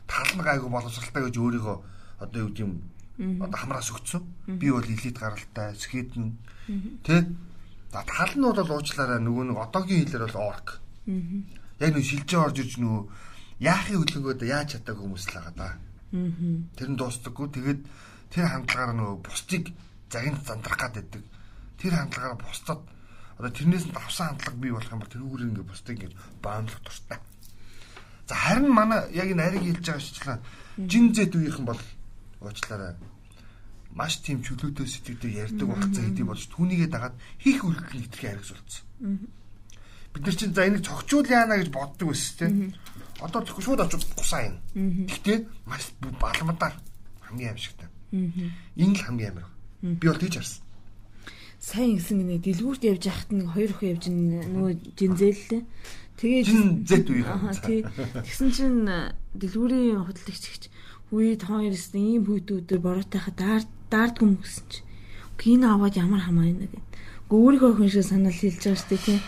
Тал 0.08 0.30
нь 0.32 0.44
гайгүй 0.46 0.70
боловсралтай 0.70 1.22
гэж 1.26 1.37
өөрийгөө 1.37 1.76
одоо 2.22 2.38
юу 2.40 2.50
гэм 2.54 2.72
одоо 3.42 3.58
хамраас 3.58 3.90
өгцсөн. 3.92 4.22
Би 4.62 4.70
бол 4.70 4.87
элит 4.87 5.18
гаралтай, 5.18 5.76
скетэн 5.76 6.38
тэ 7.04 7.28
За 7.92 8.04
тал 8.04 8.32
нь 8.37 8.44
бол 8.44 8.72
уучлаарай 8.76 9.16
нөгөө 9.16 9.44
нэг 9.48 9.58
одоогийн 9.64 10.04
хэлээр 10.04 10.25
бол 10.28 10.52
орк. 10.52 10.68
Аа. 11.08 11.16
Яг 11.78 11.90
нэг 11.94 12.04
шилжээ 12.04 12.40
орж 12.42 12.56
ирж 12.62 12.75
нөгөө 12.82 13.02
яахын 13.62 13.99
хөдөлгөөд 14.02 14.42
яаж 14.47 14.68
чадаагүй 14.78 15.04
хүмүүс 15.06 15.25
л 15.30 15.35
байгаа 15.38 15.54
да. 15.54 15.68
Аа. 15.75 15.78
Тэр 16.78 16.88
нь 16.90 16.99
дуустдаггүй. 16.99 17.47
Тэгээд 17.54 17.80
тэр 18.35 18.47
хандлагаараа 18.50 18.97
нөгөө 18.99 19.18
бусдыг 19.23 19.64
загинт 20.11 20.42
зандрах 20.47 20.78
гад 20.78 20.94
байдаг. 20.99 21.23
Тэр 21.78 21.92
хандлагаараа 21.94 22.38
бусдад 22.38 22.80
одоо 23.38 23.52
тэрнээс 23.54 23.87
нь 23.87 23.94
давсан 23.94 24.35
хандлага 24.35 24.58
бий 24.58 24.73
болох 24.75 24.92
юм 24.92 25.00
бол 25.02 25.14
тэрүүгээр 25.14 25.47
ингээ 25.49 25.70
бусдыг 25.70 25.94
ингээ 25.94 26.18
баамлах 26.42 26.82
дуртай. 26.82 27.18
За 28.26 28.35
харин 28.35 28.68
манай 28.75 29.00
яг 29.14 29.28
энэ 29.30 29.47
ариг 29.47 29.62
хэлж 29.62 29.87
байгаа 29.87 30.02
шичлэн 30.02 30.40
жин 30.90 31.14
зэд 31.14 31.32
үеийнхэн 31.38 31.66
бол 31.66 31.82
уучлаарай 32.42 32.99
маш 33.94 34.20
тийм 34.20 34.42
чөлөөтэй 34.42 34.87
сэтгэлдээ 34.87 35.38
ярьдаг 35.49 35.66
болцсон 35.70 36.04
хэдий 36.04 36.26
болж 36.26 36.44
түүнийгээ 36.52 36.90
дагаад 36.92 37.16
хийх 37.40 37.64
үйлдэл 37.64 38.02
хэтэрхий 38.04 38.30
аригс 38.30 38.52
болцсон. 38.52 38.85
Бид 40.18 40.26
нар 40.26 40.34
чинь 40.34 40.54
за 40.54 40.66
энийг 40.66 40.82
цогчуул 40.82 41.30
яана 41.30 41.62
гэж 41.62 41.70
боддог 41.70 42.10
байсан 42.10 42.34
тийм. 42.34 42.75
Одоо 43.22 43.46
тэгэхгүй 43.46 43.62
шууд 43.62 43.80
очиж 43.87 44.02
гусаа 44.18 44.50
юм. 44.50 44.56
Гэхдээ 45.06 45.38
маш 45.70 45.94
балмадаар 46.18 46.75
хамгийн 47.22 47.54
аимшигтай. 47.54 47.88
Энэ 48.10 48.98
л 48.98 49.04
хамгийн 49.06 49.30
амар. 49.38 49.46
Би 49.82 50.06
бол 50.10 50.18
тийж 50.18 50.42
харсан. 50.42 50.66
Сайн 51.62 51.98
гисэн 52.02 52.26
нэг 52.26 52.42
дэлгүүрт 52.42 52.82
явж 52.82 53.02
яхад 53.06 53.30
нэг 53.30 53.46
хоёр 53.54 53.70
охин 53.70 53.94
явж 53.94 54.04
нөгөө 54.10 54.72
жинзээллээ. 54.98 55.62
Тэгээ 56.18 56.42
жинзэт 56.50 57.06
үе. 57.14 57.22
Тэгсэн 58.26 58.50
чинь 58.50 58.87
дэлгүүрийн 59.38 60.02
хөдөлгөгч 60.02 60.70
Үе 61.08 61.40
тоорс 61.40 61.88
ийм 61.96 62.28
хүйтүүдээр 62.28 62.84
бороотойхоо 62.84 63.32
даар 63.32 63.64
даардгүй 63.88 64.28
юм 64.28 64.37
гэсэн 64.44 64.64
чи. 64.68 64.84
Гин 65.40 65.64
аваад 65.64 65.96
ямар 65.96 66.20
хамаа 66.20 66.52
юм 66.52 66.60
гээд. 66.68 66.76
Өөрийнхөө 67.32 67.80
хүн 67.80 67.88
шиг 67.88 68.04
санал 68.04 68.28
хэлж 68.28 68.60
байгаа 68.60 68.76
шүү 68.76 68.90
дээ 68.92 69.04
тийм. 69.08 69.20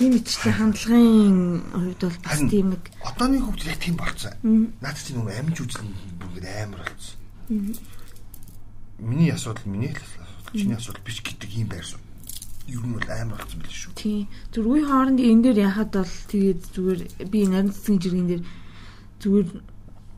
Тийм 0.00 0.16
ичтэй 0.16 0.52
хандлагын 0.56 1.60
хувьд 1.76 2.00
бол 2.00 2.18
бас 2.24 2.40
тийм 2.48 2.72
нэг 2.72 2.82
одооны 3.04 3.36
хөвгөл 3.44 3.68
яг 3.68 3.80
тийм 3.84 3.96
болцсон. 4.00 4.32
Наад 4.80 4.96
чинь 4.96 5.20
нэг 5.20 5.36
амиж 5.36 5.60
үзлэн 5.60 5.92
бүгд 6.16 6.44
амар 6.48 6.80
болцсон. 6.88 7.20
Миний 8.96 9.28
асуудал 9.28 9.68
миний 9.68 9.92
л 9.92 10.00
асуудал 10.00 10.56
чиний 10.56 10.76
асуудал 10.80 11.04
биш 11.04 11.20
гэдэг 11.20 11.52
юм 11.52 11.68
байрсан 11.68 12.00
ер 12.70 12.80
нь 12.86 12.94
бол 12.94 13.08
амар 13.10 13.38
болсон 13.44 13.60
байл 13.60 13.76
шүү. 13.76 13.92
Тийм. 13.98 14.28
Зүр 14.54 14.66
үе 14.72 14.82
хооронд 14.86 15.20
энэ 15.20 15.42
дээр 15.52 15.58
яхад 15.68 15.90
бол 15.92 16.16
тэгээд 16.32 16.60
зүгээр 16.72 17.00
би 17.28 17.40
нарийн 17.44 17.74
цэцгийн 17.74 18.00
жиргэн 18.00 18.28
дээр 18.30 18.42
зүгээр 19.20 19.48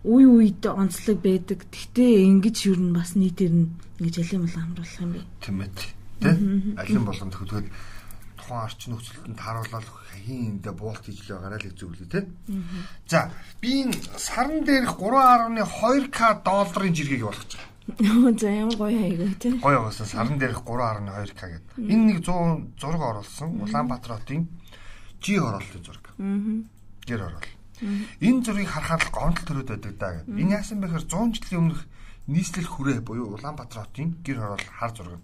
үе 0.04 0.26
үед 0.28 0.62
онцлог 0.66 1.18
байдаг. 1.22 1.58
Гэхдээ 1.72 2.12
ингэж 2.28 2.56
юу 2.68 2.76
н 2.76 2.92
бас 2.92 3.16
нийтээр 3.16 3.54
нь 3.56 3.72
ингэж 3.98 4.14
алим 4.20 4.44
болон 4.44 4.62
хамруулах 4.62 5.00
юм 5.00 5.10
бэ. 5.16 5.20
Тийм 5.40 5.58
ээ. 5.64 5.70
Тэ? 5.74 5.86
Алим 6.76 7.04
болгон 7.08 7.30
төгөлгөл 7.32 7.70
тухайн 8.42 8.66
орчин 8.66 8.90
нөхцөлд 8.92 9.38
тааруулаад 9.38 9.86
хийндээ 10.26 10.74
буулт 10.74 11.02
хийж 11.06 11.18
л 11.24 11.38
байгаарай 11.38 11.58
л 11.62 11.66
гэж 11.70 11.76
зөвлөе 11.78 12.08
тэ. 12.10 12.26
За, 13.06 13.30
би 13.62 13.86
энэ 13.86 13.94
сарн 14.18 14.66
дээрх 14.66 14.98
3.2к 14.98 16.18
долларын 16.42 16.94
жиргэг 16.94 17.22
болгож 17.22 17.54
байгаа. 17.54 17.70
За 18.38 18.48
ямар 18.50 18.76
гоё 18.76 18.98
хайгаа 18.98 19.34
тий. 19.38 19.52
Гоё 19.58 19.78
байгаас 19.82 20.02
сарн 20.06 20.38
дээрх 20.38 20.62
3.2к 20.62 21.40
гэдэг. 21.40 21.78
Энэ 21.78 22.04
нэг 22.12 22.18
100 22.26 22.78
зураг 22.78 23.02
оруулсан 23.02 23.48
Улаанбаатар 23.62 24.18
хотын 24.18 24.46
G 25.22 25.38
хорооллын 25.38 25.82
зураг. 25.82 26.06
Аа. 26.18 26.62
Гэр 27.06 27.20
хороол. 27.26 27.48
Энэ 28.22 28.42
зургийг 28.46 28.70
харахаар 28.70 29.02
л 29.02 29.10
гомдол 29.10 29.46
төрөд 29.46 29.68
байдаг 29.70 29.94
даа 29.98 30.12
гэдэг. 30.22 30.38
Энэ 30.38 30.54
яасан 30.58 30.78
бэхээр 30.78 31.04
100 31.10 31.34
жилийн 31.34 31.60
өмнөх 31.62 31.82
нийслэл 32.30 32.70
хүрээ 32.70 33.00
буюу 33.02 33.34
Улаанбаатар 33.34 33.82
хотын 33.82 34.14
гэр 34.22 34.38
хороол 34.38 34.66
хар 34.70 34.92
зураг. 34.94 35.22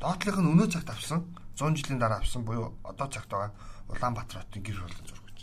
Доотлих 0.00 0.38
нь 0.40 0.48
өнөө 0.48 0.68
цагт 0.72 0.88
авсан 0.88 1.20
100 1.58 1.74
жилийн 1.74 1.98
дараа 1.98 2.22
авсан 2.22 2.44
буюу 2.46 2.78
одоо 2.86 3.08
цагт 3.10 3.28
байгаа 3.28 3.52
Улаанбаатар 3.88 4.38
хотын 4.46 4.62
гэр 4.62 4.78
хороолын 4.78 5.06
зураг 5.08 5.26
гэж. 5.26 5.40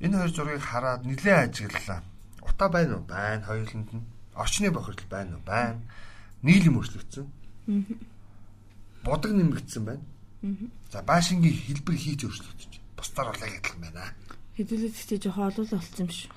Энэ 0.00 0.16
хоёр 0.16 0.32
зургийг 0.34 0.64
хараад 0.64 1.02
нэлээд 1.06 1.54
ажиглалаа. 1.54 2.02
Утаа 2.42 2.68
байна 2.68 2.96
уу? 2.98 3.04
Байна. 3.04 3.46
Хоёуланд 3.46 3.90
нь 3.94 4.04
орчны 4.34 4.70
бохирдол 4.72 5.08
байна 5.12 5.36
уу? 5.36 5.44
Байна. 5.44 5.80
Нийлэм 6.42 6.80
өөрчлөгдсөн. 6.80 7.26
Бодог 9.04 9.32
нэмэгдсэн 9.36 9.84
байна. 9.84 10.04
За 10.88 11.04
баашингийн 11.04 11.52
хэлбэр 11.52 11.96
хийж 12.00 12.24
өөрчлөгдөж. 12.24 12.72
Бусдаар 12.96 13.36
яг 13.36 13.60
адилхан 13.60 13.80
байна. 13.84 14.16
Хэдүүлээ 14.56 14.92
гэхдээ 14.92 15.18
жоохон 15.20 15.52
олол 15.52 15.68
болсон 15.68 16.00
юм 16.00 16.10
шүү. 16.10 16.32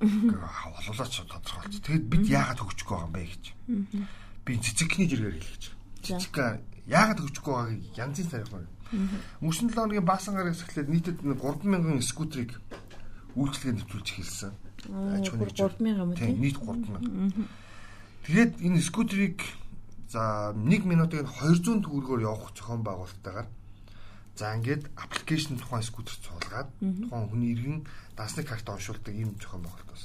Ололооч 0.00 1.14
тодорхойлц. 1.28 1.84
Тэгэд 1.84 2.04
бид 2.08 2.24
яагаад 2.32 2.64
хөгжихгүй 2.64 2.96
байгаа 2.96 3.08
юм 3.08 3.14
бэ 3.14 3.22
гэж. 3.28 3.44
Би 4.48 4.52
цэцэгний 4.56 5.08
жиргээр 5.12 5.36
байгаа. 5.36 5.72
Цэцэг 6.00 6.32
яагаад 6.90 7.20
хөгжихгүй 7.22 7.54
байгааг 7.54 7.80
янзын 7.96 8.28
тарих 8.30 8.50
байна. 8.50 8.68
Мөсөн 9.40 9.70
7 9.70 9.78
хоногийн 9.78 10.04
баасан 10.04 10.34
гарагс 10.34 10.66
эхлээд 10.66 10.90
нийтэд 10.90 11.18
3000 11.22 12.02
скутерийг 12.02 12.58
үйлчлэгээ 13.38 13.74
нэвтрүүлж 13.78 14.08
эхэлсэн. 14.10 14.52
Аж 15.14 15.26
ахуйн 15.30 15.46
3000 15.46 16.02
юм 16.02 16.10
тийм 16.18 16.42
нийт 16.42 16.58
3000. 16.58 17.46
Тэгээд 18.26 18.52
энэ 18.66 18.82
скутерийг 18.82 19.38
за 20.10 20.50
1 20.58 20.90
минутыг 20.90 21.30
200 21.30 21.86
төгрөгөөр 21.86 22.26
явах 22.26 22.50
зохион 22.58 22.82
байгуулалттайгаар 22.82 23.48
За 24.40 24.56
ингээд 24.56 24.88
аппликейшн 24.96 25.60
тухайн 25.60 25.84
скутер 25.84 26.16
цуулгаад 26.16 26.72
тухайн 26.80 27.28
хүний 27.28 27.52
иргэн 27.52 27.84
дансны 28.16 28.40
карт 28.40 28.64
оншуулдаг 28.72 29.12
ийм 29.12 29.36
зохион 29.36 29.68
байгуулалт 29.68 29.90
бас. 29.92 30.02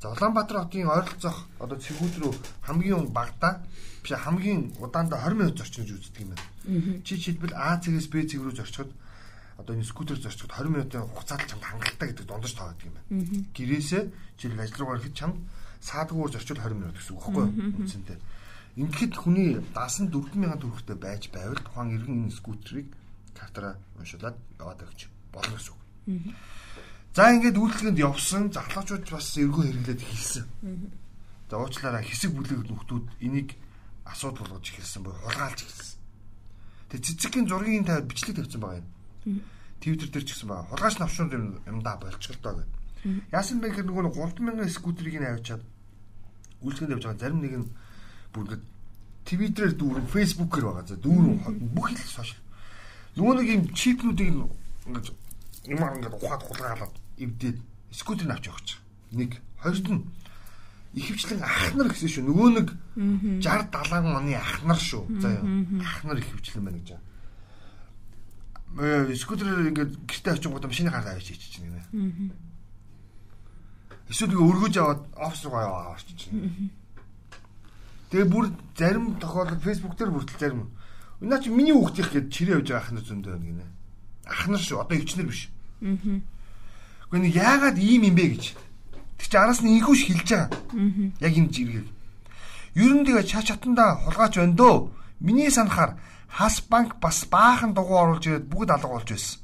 За 0.00 0.10
Улаанбаатар 0.14 0.62
хотын 0.62 0.86
ойролцоох 0.86 1.38
одоо 1.58 1.78
цэгүүд 1.78 2.14
рүү 2.22 2.32
хамгийн 2.62 3.10
багадаа 3.10 3.66
биш 4.02 4.14
хамгийн 4.14 4.78
удаандаа 4.78 5.26
20 5.26 5.34
минут 5.34 5.58
зорчиж 5.58 5.90
үздэг 5.90 6.22
юм 6.22 6.30
байна. 6.38 7.02
Чи 7.02 7.18
жишээлбэл 7.18 7.58
А 7.58 7.82
цэгээс 7.82 8.06
Б 8.06 8.22
цэг 8.22 8.38
рүү 8.38 8.54
зорчиход 8.54 8.90
одоо 9.58 9.74
энэ 9.74 9.90
скутер 9.90 10.22
зорчиход 10.22 10.54
20 10.54 10.70
минутын 10.70 11.02
хугацаад 11.02 11.42
л 11.42 11.50
чамд 11.50 11.64
хангалттай 11.66 12.08
гэдэг 12.14 12.26
дондож 12.30 12.54
таадаг 12.54 12.86
юм 12.86 12.94
байна. 12.94 13.10
Гэрээсээ 13.58 14.02
жишээл 14.38 14.62
ажил 14.62 14.80
руу 14.86 14.94
ирэхэд 14.94 15.18
чамд 15.18 15.36
саадгуур 15.82 16.30
зорчвол 16.30 16.62
20 16.62 16.78
минут 16.78 16.94
гэсэн 16.94 17.14
үг 17.18 17.22
байхгүй 17.26 17.42
юу? 17.42 17.74
Үндсэндээ. 17.82 18.18
Ингээд 18.78 19.14
хүний 19.18 19.50
даасан 19.74 20.06
4000 20.14 20.62
төгрөгтэй 20.62 20.94
байж 20.94 21.22
байвал 21.34 21.58
тухайн 21.58 21.98
иргэн 21.98 22.30
энэ 22.30 22.36
скутерыг 22.38 22.86
картараа 23.34 23.74
уншуулад 23.98 24.38
яваад 24.62 24.86
өгч 24.86 25.10
болно 25.34 25.54
гэсэн 25.58 25.74
үг. 25.74 25.82
За 27.14 27.32
ингээд 27.32 27.56
үйлчлэгэнд 27.58 27.98
явсан 27.98 28.52
залуучууд 28.52 29.04
бас 29.10 29.28
эргөө 29.36 29.64
хэрэглээд 29.64 30.00
эхэлсэн. 30.02 30.46
За 31.50 31.54
уучлаарай 31.58 32.04
хэсэг 32.04 32.30
бүлэг 32.32 32.68
нөхдүүд 32.68 33.06
энийг 33.24 33.56
асуудал 34.04 34.46
болгож 34.48 34.66
эхэлсэн 34.68 35.02
буюу 35.02 35.20
хулгайлж 35.24 35.60
эхэлсэн. 35.64 35.98
Тэгээ 36.88 37.04
цэцгийн 37.04 37.46
зургийн 37.48 37.84
тавиад 37.84 38.08
бичлэг 38.08 38.36
тавьсан 38.36 38.60
байгаа 38.60 38.82
юм. 39.26 39.40
Твиттер 39.80 40.08
дээр 40.10 40.24
ч 40.24 40.30
гэсэн 40.32 40.48
байгаа. 40.48 40.68
Хулгайч 40.72 40.96
навшуун 40.98 41.30
юм 41.32 41.44
юмдаа 41.66 41.96
болчихлоо 42.00 42.54
гэдэг. 42.58 43.32
Яасан 43.32 43.60
бэ 43.60 43.68
гэхээр 43.72 43.88
нөгөө 43.88 44.34
3000 44.38 44.68
скутерийг 44.72 45.16
нь 45.20 45.28
авчиад 45.28 45.62
үйлчлэгэнд 46.64 46.94
явж 46.96 47.04
байгаа 47.06 47.22
зарим 47.22 47.40
нэг 47.42 47.54
нь 47.62 47.68
бүр 48.32 48.44
ингээд 48.44 48.64
Твиттерээр 49.28 49.76
дүүрэн, 49.76 50.08
Фэйсбүүкээр 50.08 50.64
байгаа. 50.64 50.88
За 50.88 50.96
дүүрэн 50.96 51.36
бүх 51.76 51.92
л 51.92 52.00
сошиал 52.00 52.40
Нөгөө 53.18 53.34
нэг 53.34 53.48
юм 53.50 53.62
чипнүүдийг 53.74 54.30
ингэж 54.86 55.06
юмар 55.68 55.96
ингэж 55.96 56.12
ухаад 56.16 56.42
хулгаалаад 56.42 56.94
эвдээд 57.18 57.58
скутер 57.92 58.30
авч 58.32 58.46
явах 58.48 58.64
чинь. 58.64 58.82
Нэг 59.12 59.30
хоёрт 59.60 59.86
нь 59.88 60.02
ихэвчлэн 60.96 61.42
ахнар 61.44 61.88
гэсэн 61.92 62.08
шүү. 62.08 62.24
Нөгөө 62.24 62.48
нэг 62.56 62.68
60 63.44 63.70
70 63.70 64.16
оны 64.16 64.34
ахнар 64.34 64.80
шүү. 64.80 65.04
За 65.20 65.28
ахнар 65.84 66.18
ихэвчлэн 66.18 66.64
байна 66.64 66.80
гэж. 66.80 66.90
Э 68.80 69.14
скутер 69.14 69.68
ингээд 69.68 69.92
гэртээ 70.08 70.32
очиж 70.32 70.46
гоо 70.48 70.64
машины 70.64 70.90
гараа 70.90 71.14
авч 71.16 71.30
ичиж 71.32 71.60
чинь 71.60 71.68
нэ. 71.68 71.84
Эсвэл 74.08 74.32
нэг 74.32 74.40
өргөж 74.40 74.74
аваад 74.80 75.02
офс 75.16 75.44
руу 75.44 75.60
яваа 75.60 75.92
авч 75.92 76.08
чинь. 76.16 76.72
Тэгээ 78.08 78.28
бүр 78.32 78.48
зарим 78.72 79.20
тохиолдолд 79.20 79.60
фэйсбુક 79.60 79.96
дээр 79.96 80.12
бүртэл 80.16 80.40
зарим 80.40 80.72
Наа 81.20 81.42
чи 81.42 81.50
миний 81.50 81.74
хүүхдийнх 81.74 82.14
гээд 82.14 82.30
чирээ 82.30 82.62
явж 82.62 82.70
байгаа 82.70 82.82
ахнар 82.86 83.02
зөндөө 83.02 83.32
байна 83.34 83.46
гинэ. 83.50 83.66
Ахнар 84.30 84.62
шүү. 84.62 84.86
Одоо 84.86 84.96
өвчнөр 85.02 85.26
биш. 85.26 85.50
Аа. 85.82 86.20
Гэхдээ 87.10 87.20
нэг 87.22 87.34
яагаад 87.34 87.76
ийм 87.78 88.02
юм 88.08 88.16
бэ 88.16 88.26
гэж. 88.34 88.44
Тэг 89.18 89.26
чи 89.28 89.36
араас 89.36 89.60
нь 89.62 89.78
инхүүш 89.78 90.02
хэлж 90.06 90.28
байгаа. 90.28 90.48
Аа. 90.50 91.24
Яг 91.24 91.34
энэ 91.38 91.52
жиргэг. 91.52 91.86
Ер 92.78 92.92
нь 92.94 93.04
тэгээ 93.06 93.24
чаа 93.24 93.42
чатанда 93.42 93.98
хулгаач 94.04 94.34
байна 94.38 94.56
дөө. 94.56 94.76
Миний 95.20 95.50
санахаар 95.50 95.98
хас 96.28 96.62
банк 96.62 97.00
бас 97.02 97.26
баахан 97.26 97.74
дугуй 97.74 97.98
оруулж 97.98 98.24
ирээд 98.26 98.50
бүгд 98.50 98.70
алга 98.70 98.88
болж 98.88 99.08
байсан. 99.10 99.40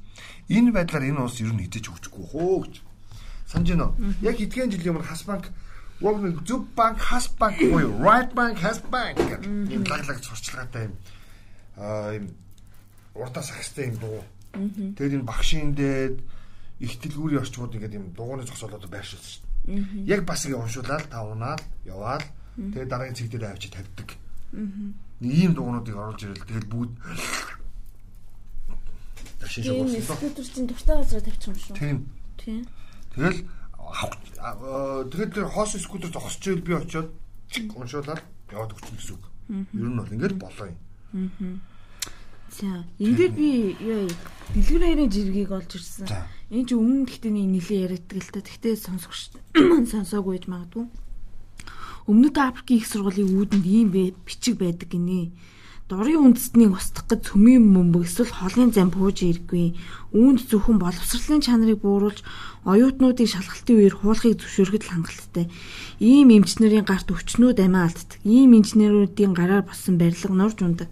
Энэ 0.48 0.70
байдлаар 0.72 1.08
энэ 1.08 1.22
улс 1.24 1.40
ер 1.40 1.52
нь 1.52 1.64
хідэж 1.66 1.90
өгчихгүй 1.90 2.24
хөө 2.30 2.56
гэж. 2.68 2.74
Санаж 3.50 3.68
байна 3.72 3.86
уу? 3.90 3.96
Яг 4.22 4.36
эдгээр 4.38 4.70
жилийн 4.70 4.94
өмнө 4.96 5.08
хас 5.08 5.24
банк 5.24 5.50
Уг 6.02 6.20
нэг 6.20 6.42
зүг 6.42 6.66
банк, 6.74 6.98
хас 6.98 7.30
банк 7.38 7.56
буюу 7.58 7.94
right 8.02 8.34
bank, 8.34 8.58
has 8.58 8.82
bank 8.90 9.14
гэх 9.14 9.46
юм 9.46 9.86
лаглаг 9.86 10.18
сурчлагатай 10.20 10.90
юм 10.90 10.94
ийм 11.78 12.24
урдаа 13.14 13.42
сахистай 13.42 13.88
юм 13.88 13.96
дуу. 14.02 14.20
Тэгээд 14.54 15.16
энэ 15.18 15.28
багшийн 15.28 15.74
дээд 15.74 16.22
их 16.80 16.92
дэлгүүрийн 17.02 17.42
орчмууд 17.42 17.74
ингээд 17.74 17.98
юм 17.98 18.06
дууны 18.14 18.46
зогсоолоод 18.46 18.86
байршуулсан 18.90 19.30
шүү 19.30 19.42
дээ. 19.66 20.10
Яг 20.10 20.26
бас 20.26 20.44
ингэ 20.46 20.58
уншуулаад 20.58 21.06
та 21.10 21.22
унаад 21.22 21.62
яваал 21.84 22.24
тэгээд 22.56 22.90
дараагийн 22.90 23.18
цэг 23.18 23.28
дээр 23.30 23.50
авчиж 23.50 23.72
тавьдаг. 23.74 24.08
Нэг 25.20 25.30
ийм 25.32 25.52
дугуйнуудыг 25.54 25.94
оруулж 25.94 26.22
ирэл 26.22 26.46
тэгэл 26.46 26.70
бүгд 26.70 26.92
Ташин 29.40 29.62
шиг 29.64 29.78
болсон. 29.78 30.02
Скутер 30.02 30.46
чинь 30.46 30.66
дуртай 30.66 30.96
газар 30.98 31.20
тавьчих 31.20 31.48
юм 31.48 31.56
шүү. 31.58 31.76
Тийм. 31.78 31.96
Тийм. 32.38 32.60
Тэгэл 33.14 33.38
тэгээд 35.10 35.32
тэр 35.34 35.46
хоос 35.50 35.76
скутер 35.78 36.10
зогсож 36.10 36.42
ивэл 36.46 36.66
би 36.66 36.72
очиод 36.74 37.08
уншуулаад 37.76 38.22
яваад 38.50 38.74
өгсөн 38.74 38.96
гэсэн 38.98 39.14
үг. 39.14 39.24
Ер 39.74 39.88
нь 39.90 39.98
бол 39.98 40.14
ингээд 40.14 40.36
болоо 40.38 40.66
юм. 40.70 40.78
Аа. 41.14 41.73
За, 42.54 42.86
дээр 43.18 43.32
би 43.34 43.74
яа 43.82 44.06
дэлгүүрийн 44.54 45.10
жиргийг 45.10 45.50
олж 45.50 45.74
ирсэн. 45.74 46.06
Энэ 46.54 46.70
ч 46.70 46.78
өмнө 46.78 47.10
гэхдээ 47.10 47.34
нэлээ 47.34 47.82
яриаддаг 47.90 48.18
л 48.22 48.30
та. 48.30 48.46
Гэхдээ 48.46 48.78
сонсогч 48.78 49.34
сонсоогүй 49.90 50.38
гэж 50.38 50.46
магадгүй. 50.46 50.86
Өмнөд 52.06 52.36
Африкийн 52.38 52.78
их 52.78 52.86
сургуулийн 52.86 53.34
үүдэнд 53.34 53.66
ийм 53.66 53.88
бичиг 54.22 54.62
байдаг 54.62 54.86
гинэ 54.86 55.34
дурын 55.84 56.32
үндэстнийг 56.32 56.72
устгах 56.72 57.12
гэж 57.12 57.20
цөмийн 57.28 57.60
мөмбөг 57.60 58.08
эсвэл 58.08 58.32
холын 58.32 58.72
зам 58.72 58.88
бууж 58.88 59.20
иргүй. 59.20 59.76
Үүнд 60.16 60.48
зөвхөн 60.48 60.80
боловсролын 60.80 61.44
чанарыг 61.44 61.84
бууруулж 61.84 62.24
оюутнуудыг 62.64 63.28
шалгалтын 63.28 63.76
үеэр 63.76 63.94
хуулахыг 64.00 64.40
зөвшөөрөхөд 64.40 64.84
хангалттай. 64.88 65.52
Ийм 66.00 66.32
эмчнэрийн 66.32 66.88
гарт 66.88 67.12
өвчнүүд 67.12 67.60
амиа 67.60 67.84
алддаг. 67.84 68.16
Ийм 68.24 68.56
инженеруудын 68.56 69.36
гараар 69.36 69.68
болсон 69.68 70.00
барилга 70.00 70.32
нурж 70.32 70.64
ундаг. 70.64 70.88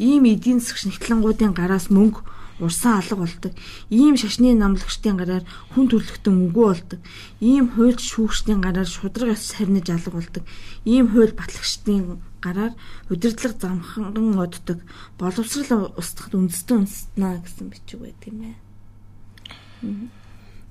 Ийм 0.00 0.24
эдийн 0.24 0.64
засгч 0.64 0.88
нэгтлэнгуудын 0.88 1.52
гараас 1.52 1.92
мөнгө 1.92 2.24
урсан 2.60 3.00
алга 3.00 3.16
болдог. 3.16 3.52
Ийм 3.90 4.16
шашны 4.16 4.54
намлагчдын 4.54 5.16
гараар 5.16 5.44
хүн 5.74 5.88
төрлөختөн 5.88 6.36
үгүй 6.48 6.66
болдог. 6.68 7.00
Ийм 7.40 7.72
хуульч 7.72 8.00
шүүгчдийн 8.04 8.60
гараар 8.60 8.86
шудраг 8.86 9.34
ёс 9.34 9.42
сарниж 9.50 9.90
алга 9.90 10.12
болдог. 10.14 10.44
Ийм 10.84 11.08
хууль 11.10 11.32
батлагчдын 11.32 12.20
гараар 12.44 12.72
удирдлага 13.08 13.58
замхан 13.58 14.38
оддог. 14.38 14.78
Боловсрал 15.18 15.92
устгахад 15.96 16.34
үндэстэн 16.36 16.84
үндэстнаа 16.84 17.40
гэсэн 17.44 17.66
бичиг 17.72 18.00
байт 18.00 18.22
юм 18.28 18.36
байна. 18.44 20.08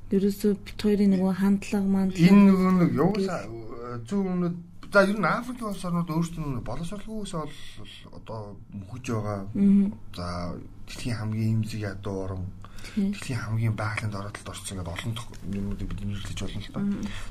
Дөрөсөө 0.09 0.53
бит 0.65 0.79
хоёрын 0.81 1.13
нэг 1.13 1.21
хандлага 1.21 1.85
маань 1.85 2.13
энэ 2.13 2.49
нөгөө 2.49 2.71
нэг 2.81 2.91
явуулаа 2.97 3.41
зөв 4.09 4.25
өмнөд 4.25 4.55
за 4.91 5.05
ер 5.05 5.19
нь 5.19 5.25
Африк 5.25 5.61
улс 5.61 5.85
орнууд 5.85 6.09
өөрсдөө 6.09 6.65
боловсралгүйс 6.65 7.33
бол 7.37 7.53
одоо 8.17 8.57
мөхөж 8.73 9.05
байгаа. 9.13 9.45
За 10.17 10.57
дэлхийн 10.89 11.17
хамгийн 11.21 11.53
имзэг 11.61 11.81
ядуу 11.85 12.17
орн 12.25 12.43
дэлхийн 12.97 13.39
хамгийн 13.39 13.75
байгалийн 13.77 14.11
дороотлолд 14.11 14.49
орсон 14.49 14.77
гэдэг 14.81 14.93
олон 14.97 15.13
юмнуудыг 15.53 15.87
бид 15.87 16.01
нэрлэж 16.01 16.39
болно 16.41 16.59
л 16.59 16.73
доо. 16.73 16.83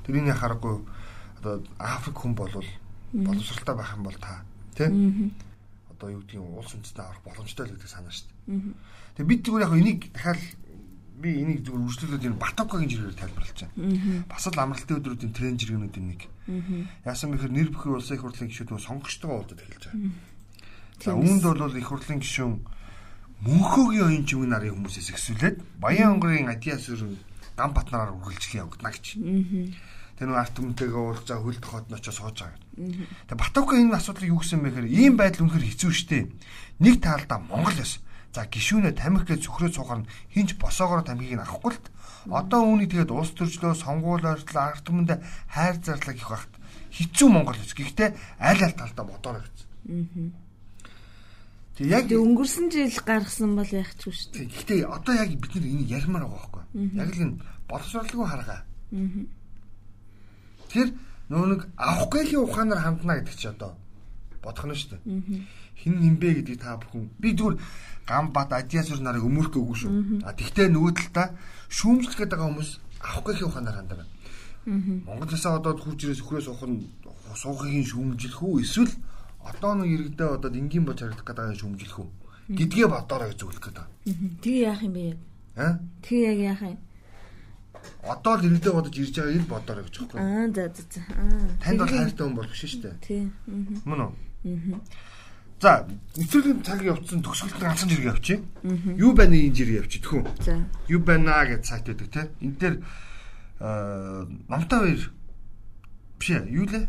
Тэрийг 0.06 0.38
харахгүй 0.38 0.76
одоо 1.42 1.54
Африк 1.78 2.16
хүн 2.18 2.34
бол 2.34 2.54
боловсралтай 3.12 3.74
байх 3.74 3.94
юм 3.94 4.04
бол 4.06 4.18
та 4.18 4.42
тий 4.76 4.88
одоо 5.90 6.10
юу 6.10 6.22
гэдгийг 6.22 6.42
улс 6.42 6.74
үндэстэн 6.74 7.04
авах 7.04 7.22
боломжтой 7.26 7.66
л 7.66 7.74
гэдэг 7.74 7.90
санаа 7.90 8.12
шүү 8.14 8.26
дээ. 8.46 8.62
Тэгээ 9.18 9.30
бид 9.34 9.40
зүгээр 9.42 9.66
яг 9.66 9.74
энийг 9.74 10.00
дахиад 10.14 10.40
би 11.18 11.28
энийг 11.42 11.66
зүгээр 11.66 11.82
үргэлжлүүлээд 11.82 12.26
энэ 12.30 12.38
Батавкагийн 12.38 12.90
жиргээр 12.94 13.18
тайлбарлаж 13.18 13.58
байна. 13.66 14.22
Бас 14.30 14.46
л 14.46 14.62
амралтын 14.62 14.98
өдрүүдийн 15.02 15.34
тренд 15.34 15.58
жиргэнүүдийн 15.58 16.06
нэг. 16.06 16.22
Яасан 17.02 17.34
бэхэр 17.34 17.50
нэр 17.50 17.68
бүхий 17.74 17.90
улсын 17.90 18.14
их 18.14 18.22
хурлын 18.22 18.46
гишүүд 18.46 18.70
сонгогчтойгоо 18.78 19.42
уулзаад 19.42 19.62
эхэлж 19.66 19.84
байгаа. 19.90 20.14
За 21.02 21.10
үүнд 21.18 21.42
бол 21.42 21.74
их 21.74 21.88
хурлын 21.90 22.22
гишүүн 22.22 22.54
мөнхөөгийн 23.46 24.06
оюун 24.08 24.26
чимэг 24.26 24.48
нарын 24.50 24.74
хүмүүсээс 24.74 25.14
ихсүүлээд 25.14 25.56
Баян 25.78 26.18
онгорын 26.18 26.50
Адиас 26.50 26.90
өрн 26.90 27.14
Дам 27.54 27.70
Батнараар 27.74 28.14
үргэлжлэх 28.18 28.58
явагдана 28.58 28.90
гэж. 28.90 29.06
Тэр 30.18 30.26
нэг 30.30 30.38
арт 30.42 30.58
өмнөтэйгээ 30.58 30.98
уулзаа 30.98 31.38
хөл 31.38 31.58
тохоод 31.62 31.86
ночоо 31.90 32.14
сууж 32.14 32.42
байгаа. 32.42 32.58
Тэгээ 32.74 33.38
Батавка 33.38 33.74
энэ 33.78 33.94
асуудлыг 33.94 34.30
юу 34.34 34.42
гэсэн 34.42 34.58
бэ 34.62 34.70
гэхээр 34.74 34.90
ийм 34.90 35.14
байдал 35.14 35.46
үнэхээр 35.46 35.66
хэцүү 35.70 35.90
шттэ. 35.94 36.18
Нэг 36.82 36.94
таалдаа 36.98 37.38
Монгол 37.38 37.78
ёс. 37.78 38.02
За 38.34 38.46
гişүүнээ 38.46 38.94
тамхи 38.98 39.26
гэж 39.34 39.46
зөвхрөө 39.46 39.70
цугаар 39.74 40.02
нь 40.02 40.10
хинч 40.34 40.58
босоогоор 40.58 41.06
тамхиг 41.06 41.38
нь 41.38 41.42
авахгүй 41.42 41.78
л 41.78 41.82
одоо 42.34 42.60
үүнийг 42.66 42.90
тэгээд 42.92 43.14
улс 43.14 43.32
төржлөө 43.34 43.74
сонгуул 43.78 44.22
ойртол 44.22 44.58
арт 44.58 44.86
өмнөдө 44.90 45.22
хайр 45.54 45.76
зарлаа 45.80 46.14
гэх 46.14 46.28
багт 46.28 46.52
хэцүү 46.92 47.28
Монгол 47.30 47.58
ёс. 47.58 47.72
Гэхдээ 47.72 48.10
аль 48.42 48.62
аль 48.62 48.76
талдаа 48.76 49.06
бодоорой 49.06 49.42
гэсэн. 49.46 49.66
Тэг 51.78 51.94
яг 51.94 52.10
өнгөрсөн 52.10 52.74
жил 52.74 52.90
гаргасан 53.06 53.54
бол 53.54 53.70
яах 53.70 53.94
ч 53.94 54.10
шүү 54.10 54.34
дээ. 54.34 54.50
Гэхдээ 54.50 54.80
одоо 54.82 55.14
яг 55.14 55.30
бид 55.30 55.54
нар 55.54 55.62
энийг 55.62 55.90
ярмаар 55.94 56.26
байгаа 56.26 56.50
байхгүй. 56.50 56.64
Яг 56.98 57.10
л 57.14 57.22
энэ 57.22 57.38
боловсролгүй 57.70 58.26
харгаа. 58.26 58.60
Тэр 60.74 60.88
нөө 61.30 61.46
нэг 61.54 61.60
авах 61.78 62.10
гээлийн 62.10 62.42
ухаанаар 62.42 62.82
хандна 62.82 63.22
гэдэг 63.22 63.36
чи 63.38 63.46
одоо 63.46 63.78
бодох 64.42 64.66
нь 64.66 64.74
шүү 64.74 64.98
дээ. 64.98 65.46
Хин 65.78 65.94
нэмбэ 66.02 66.42
гэдэг 66.42 66.58
та 66.58 66.82
бүхэн 66.82 67.14
би 67.14 67.30
зүгээр 67.38 67.56
гам 68.10 68.34
бат 68.34 68.50
адиасур 68.58 68.98
нарыг 68.98 69.22
өмөрхгөөгүй 69.22 69.76
шүү. 69.78 70.26
А 70.26 70.34
тэгтээ 70.34 70.74
нөгөө 70.74 70.92
талдаа 70.98 71.38
шүүмжлэх 71.70 72.18
гэдэг 72.26 72.42
хүмүүс 72.42 72.70
авах 73.06 73.22
гээлийн 73.22 73.48
ухаанаар 73.54 73.78
хандана. 73.78 74.06
Монголсоо 75.06 75.62
одоо 75.62 75.78
хурж 75.78 76.10
ирээс 76.10 76.26
өхрөөс 76.26 76.50
нь 76.66 76.90
суухыг 77.38 77.86
шүүмжлэх 77.86 78.42
үү 78.42 78.66
эсвэл 78.66 78.90
одоо 79.48 79.72
нэг 79.74 79.88
иргэдээ 79.88 80.28
одоо 80.36 80.50
энгийн 80.52 80.84
болж 80.84 81.00
харагдах 81.00 81.24
гэдэг 81.24 81.58
шүмжлэх 81.60 81.98
үү 81.98 82.08
гэдгээ 82.48 82.88
бодоорой 82.88 83.28
гэж 83.32 83.38
зөвлөх 83.44 83.60
гэдэг. 83.60 83.86
Тэгээ 84.40 84.64
яах 84.64 84.82
юм 84.84 84.92
бэ? 84.96 85.16
Аа? 85.56 85.76
Тэгээ 86.00 86.28
яг 86.32 86.40
яах 86.56 86.62
юм? 86.64 86.78
Одоо 88.08 88.34
л 88.40 88.46
иргэдээ 88.48 88.72
бодож 88.72 88.94
ирж 88.96 89.14
байгааг 89.20 89.36
л 89.36 89.52
бодоорой 89.52 89.84
гэж 89.84 89.96
байна. 90.08 90.24
Аа 90.24 90.46
за 90.48 90.62
за 90.72 90.82
за. 90.88 91.00
Аа. 91.12 91.48
Танд 91.60 91.78
бол 91.84 91.92
хайртай 91.92 92.24
хүн 92.24 92.36
бол 92.40 92.48
биш 92.48 92.62
шүү 92.64 92.80
дээ. 92.88 92.96
Тийм. 93.04 93.26
Мөн 93.84 94.00
үү? 94.00 94.12
Аа. 94.48 94.80
За, 95.58 95.82
нэвтрүүлгийн 96.14 96.62
цаг 96.62 96.80
явцсан 96.86 97.18
төгсгөлтөнд 97.18 97.66
ганцхан 97.66 97.90
жиргээ 97.90 98.12
авчи. 98.14 98.34
Юу 98.94 99.10
байна 99.10 99.34
энэ 99.34 99.58
жиргээ 99.58 99.82
авчи 99.82 99.98
тэхүү. 99.98 100.22
За. 100.46 100.54
Юу 100.86 101.02
байна 101.02 101.42
гэж 101.50 101.62
сайт 101.66 101.84
байдаг 101.90 102.08
те. 102.14 102.22
Энд 102.38 102.56
дээр 102.62 102.76
аа 103.58 104.22
намтай 104.46 104.78
хоёр 104.78 105.02
биш 106.22 106.30
ээ. 106.30 106.46
Юу 106.46 106.64
лээ? 106.70 106.86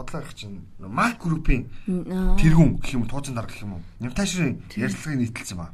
Бодлоо 0.00 0.24
их 0.24 0.34
чинь 0.34 0.64
Марк 0.80 1.20
группийн 1.20 1.68
тэргүүн 1.84 2.80
гэх 2.80 2.96
юм 2.96 3.04
тууцсан 3.04 3.36
дарга 3.36 3.52
гэх 3.52 3.68
юм 3.68 3.76
уу. 3.76 3.82
Нямтаашрын 4.00 4.64
ярилцлагыг 4.72 5.20
нийтэлсэн 5.20 5.56
ба. 5.60 5.68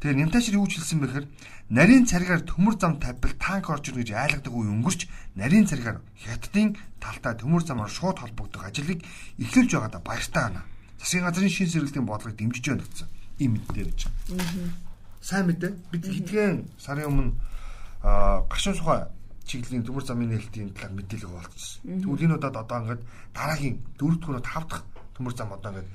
Тэгээ 0.00 0.16
Нямтаашир 0.16 0.56
юу 0.56 0.64
хэлсэн 0.64 1.02
бэхээр 1.04 1.26
нарийн 1.68 2.06
царгаар 2.08 2.46
төмөр 2.46 2.80
зам 2.80 2.96
тавьбал 3.02 3.34
танк 3.36 3.68
орж 3.68 3.90
ирнэ 3.90 4.06
гэж 4.06 4.10
айлгадаг 4.16 4.54
үе 4.54 4.70
өнгөрч 4.70 5.10
нарийн 5.36 5.66
царгаар 5.66 5.98
хятадын 6.16 6.78
талтай 7.02 7.34
төмөр 7.34 7.66
замаар 7.66 7.90
шууд 7.90 8.22
холбогдох 8.22 8.64
ажлыг 8.64 9.02
эхлүүлж 9.42 9.70
байгаадаа 9.74 10.00
баяртай 10.00 10.42
байна. 10.48 10.62
Засгийн 11.02 11.26
газрын 11.26 11.50
шин 11.50 11.66
сэргэлтийн 11.66 12.06
бодлогыг 12.06 12.38
дэмжиж 12.38 12.64
байна 12.64 12.86
гэсэн 12.86 13.08
ийм 13.42 13.52
мэдээ 13.58 13.84
гэж. 13.90 14.00
Сайн 15.20 15.50
мэдээ. 15.50 15.72
Бид 15.90 16.04
хэдхэн 16.06 16.70
сарын 16.78 17.10
өмнө 17.10 17.34
гашуун 18.46 18.78
сухай 18.78 19.10
чиглэлийн 19.48 19.84
төмөр 19.88 20.04
замын 20.04 20.30
нээлтийн 20.36 20.76
талаар 20.76 20.94
мэдээлэл. 20.94 21.32
Тэгвэл 22.04 22.24
энэ 22.28 22.36
удаад 22.36 22.56
одоо 22.60 22.78
ингээд 22.84 23.02
дараагийн 23.32 23.76
дөрөв 23.96 24.20
дэх 24.20 24.44
тав 24.44 24.64
дахь 24.68 24.84
төмөр 25.16 25.34
зам 25.34 25.56
одоо 25.56 25.72
ингээд 25.72 25.88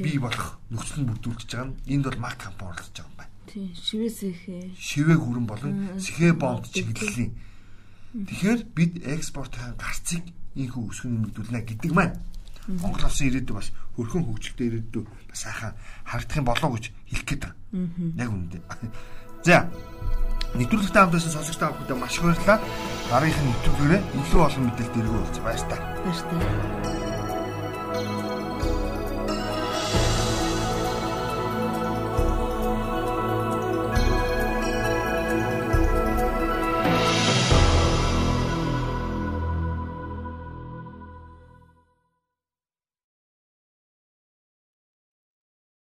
бий 0.00 0.18
болох 0.18 0.58
нөхцөл 0.72 1.04
нь 1.04 1.08
бүрдүүлж 1.12 1.44
байгаа 1.44 1.68
нь 1.68 1.76
энд 1.92 2.04
бол 2.08 2.20
мак 2.24 2.40
компани 2.40 2.72
оролцож 2.72 2.96
байгаа 2.96 3.12
юм 3.12 3.18
байна. 3.20 3.32
Тийм, 3.44 3.68
шивээ 3.76 4.12
сэхэ. 4.16 4.56
Шивээ 4.80 5.18
хүрэн 5.20 5.46
болон 5.46 5.72
сэхэ 6.00 6.32
бомб 6.32 6.64
чиглэлийн. 6.72 7.32
Тэгэхээр 8.14 8.60
бид 8.72 8.92
экспортын 9.04 9.76
гарцыг 9.76 10.24
ийхүү 10.56 10.82
өсгөн 10.88 11.12
нэмэгдүүлнэ 11.20 11.60
гэдэг 11.68 11.92
маань 11.92 12.16
Монгол 12.64 13.04
улсын 13.04 13.28
ирээдүйд 13.28 13.58
бас 13.58 13.68
хөрхөн 13.98 14.24
хөгжилтэй 14.24 14.66
ирээдүйд 14.72 15.06
бас 15.28 15.40
сайхан 15.44 15.76
харагдах 16.08 16.38
юм 16.40 16.48
болоо 16.48 16.70
гэж 16.72 16.84
хэлэх 17.12 17.26
гээд 17.28 17.42
байна. 17.44 17.58
Яг 18.16 18.30
үнэндээ. 18.32 18.62
За 19.44 19.68
Нэвтрүүлэгтээ 20.54 21.02
хамтдасан 21.02 21.34
сонсогч 21.34 21.58
та 21.58 21.74
бүхэнд 21.74 21.98
маш 21.98 22.14
их 22.14 22.22
баярлалаа. 22.22 22.58
Дараагийнх 23.10 23.42
нь 23.42 23.48
нэвтрүүлгээрээ 23.50 24.00
илүү 24.22 24.40
олон 24.46 24.62
мэдээлэл 24.70 24.94
дэргүү 24.94 25.20
болж 25.22 25.38
баяр 25.42 25.62
та. 25.66 25.76
Баяр 26.06 26.22
та. 26.30 27.13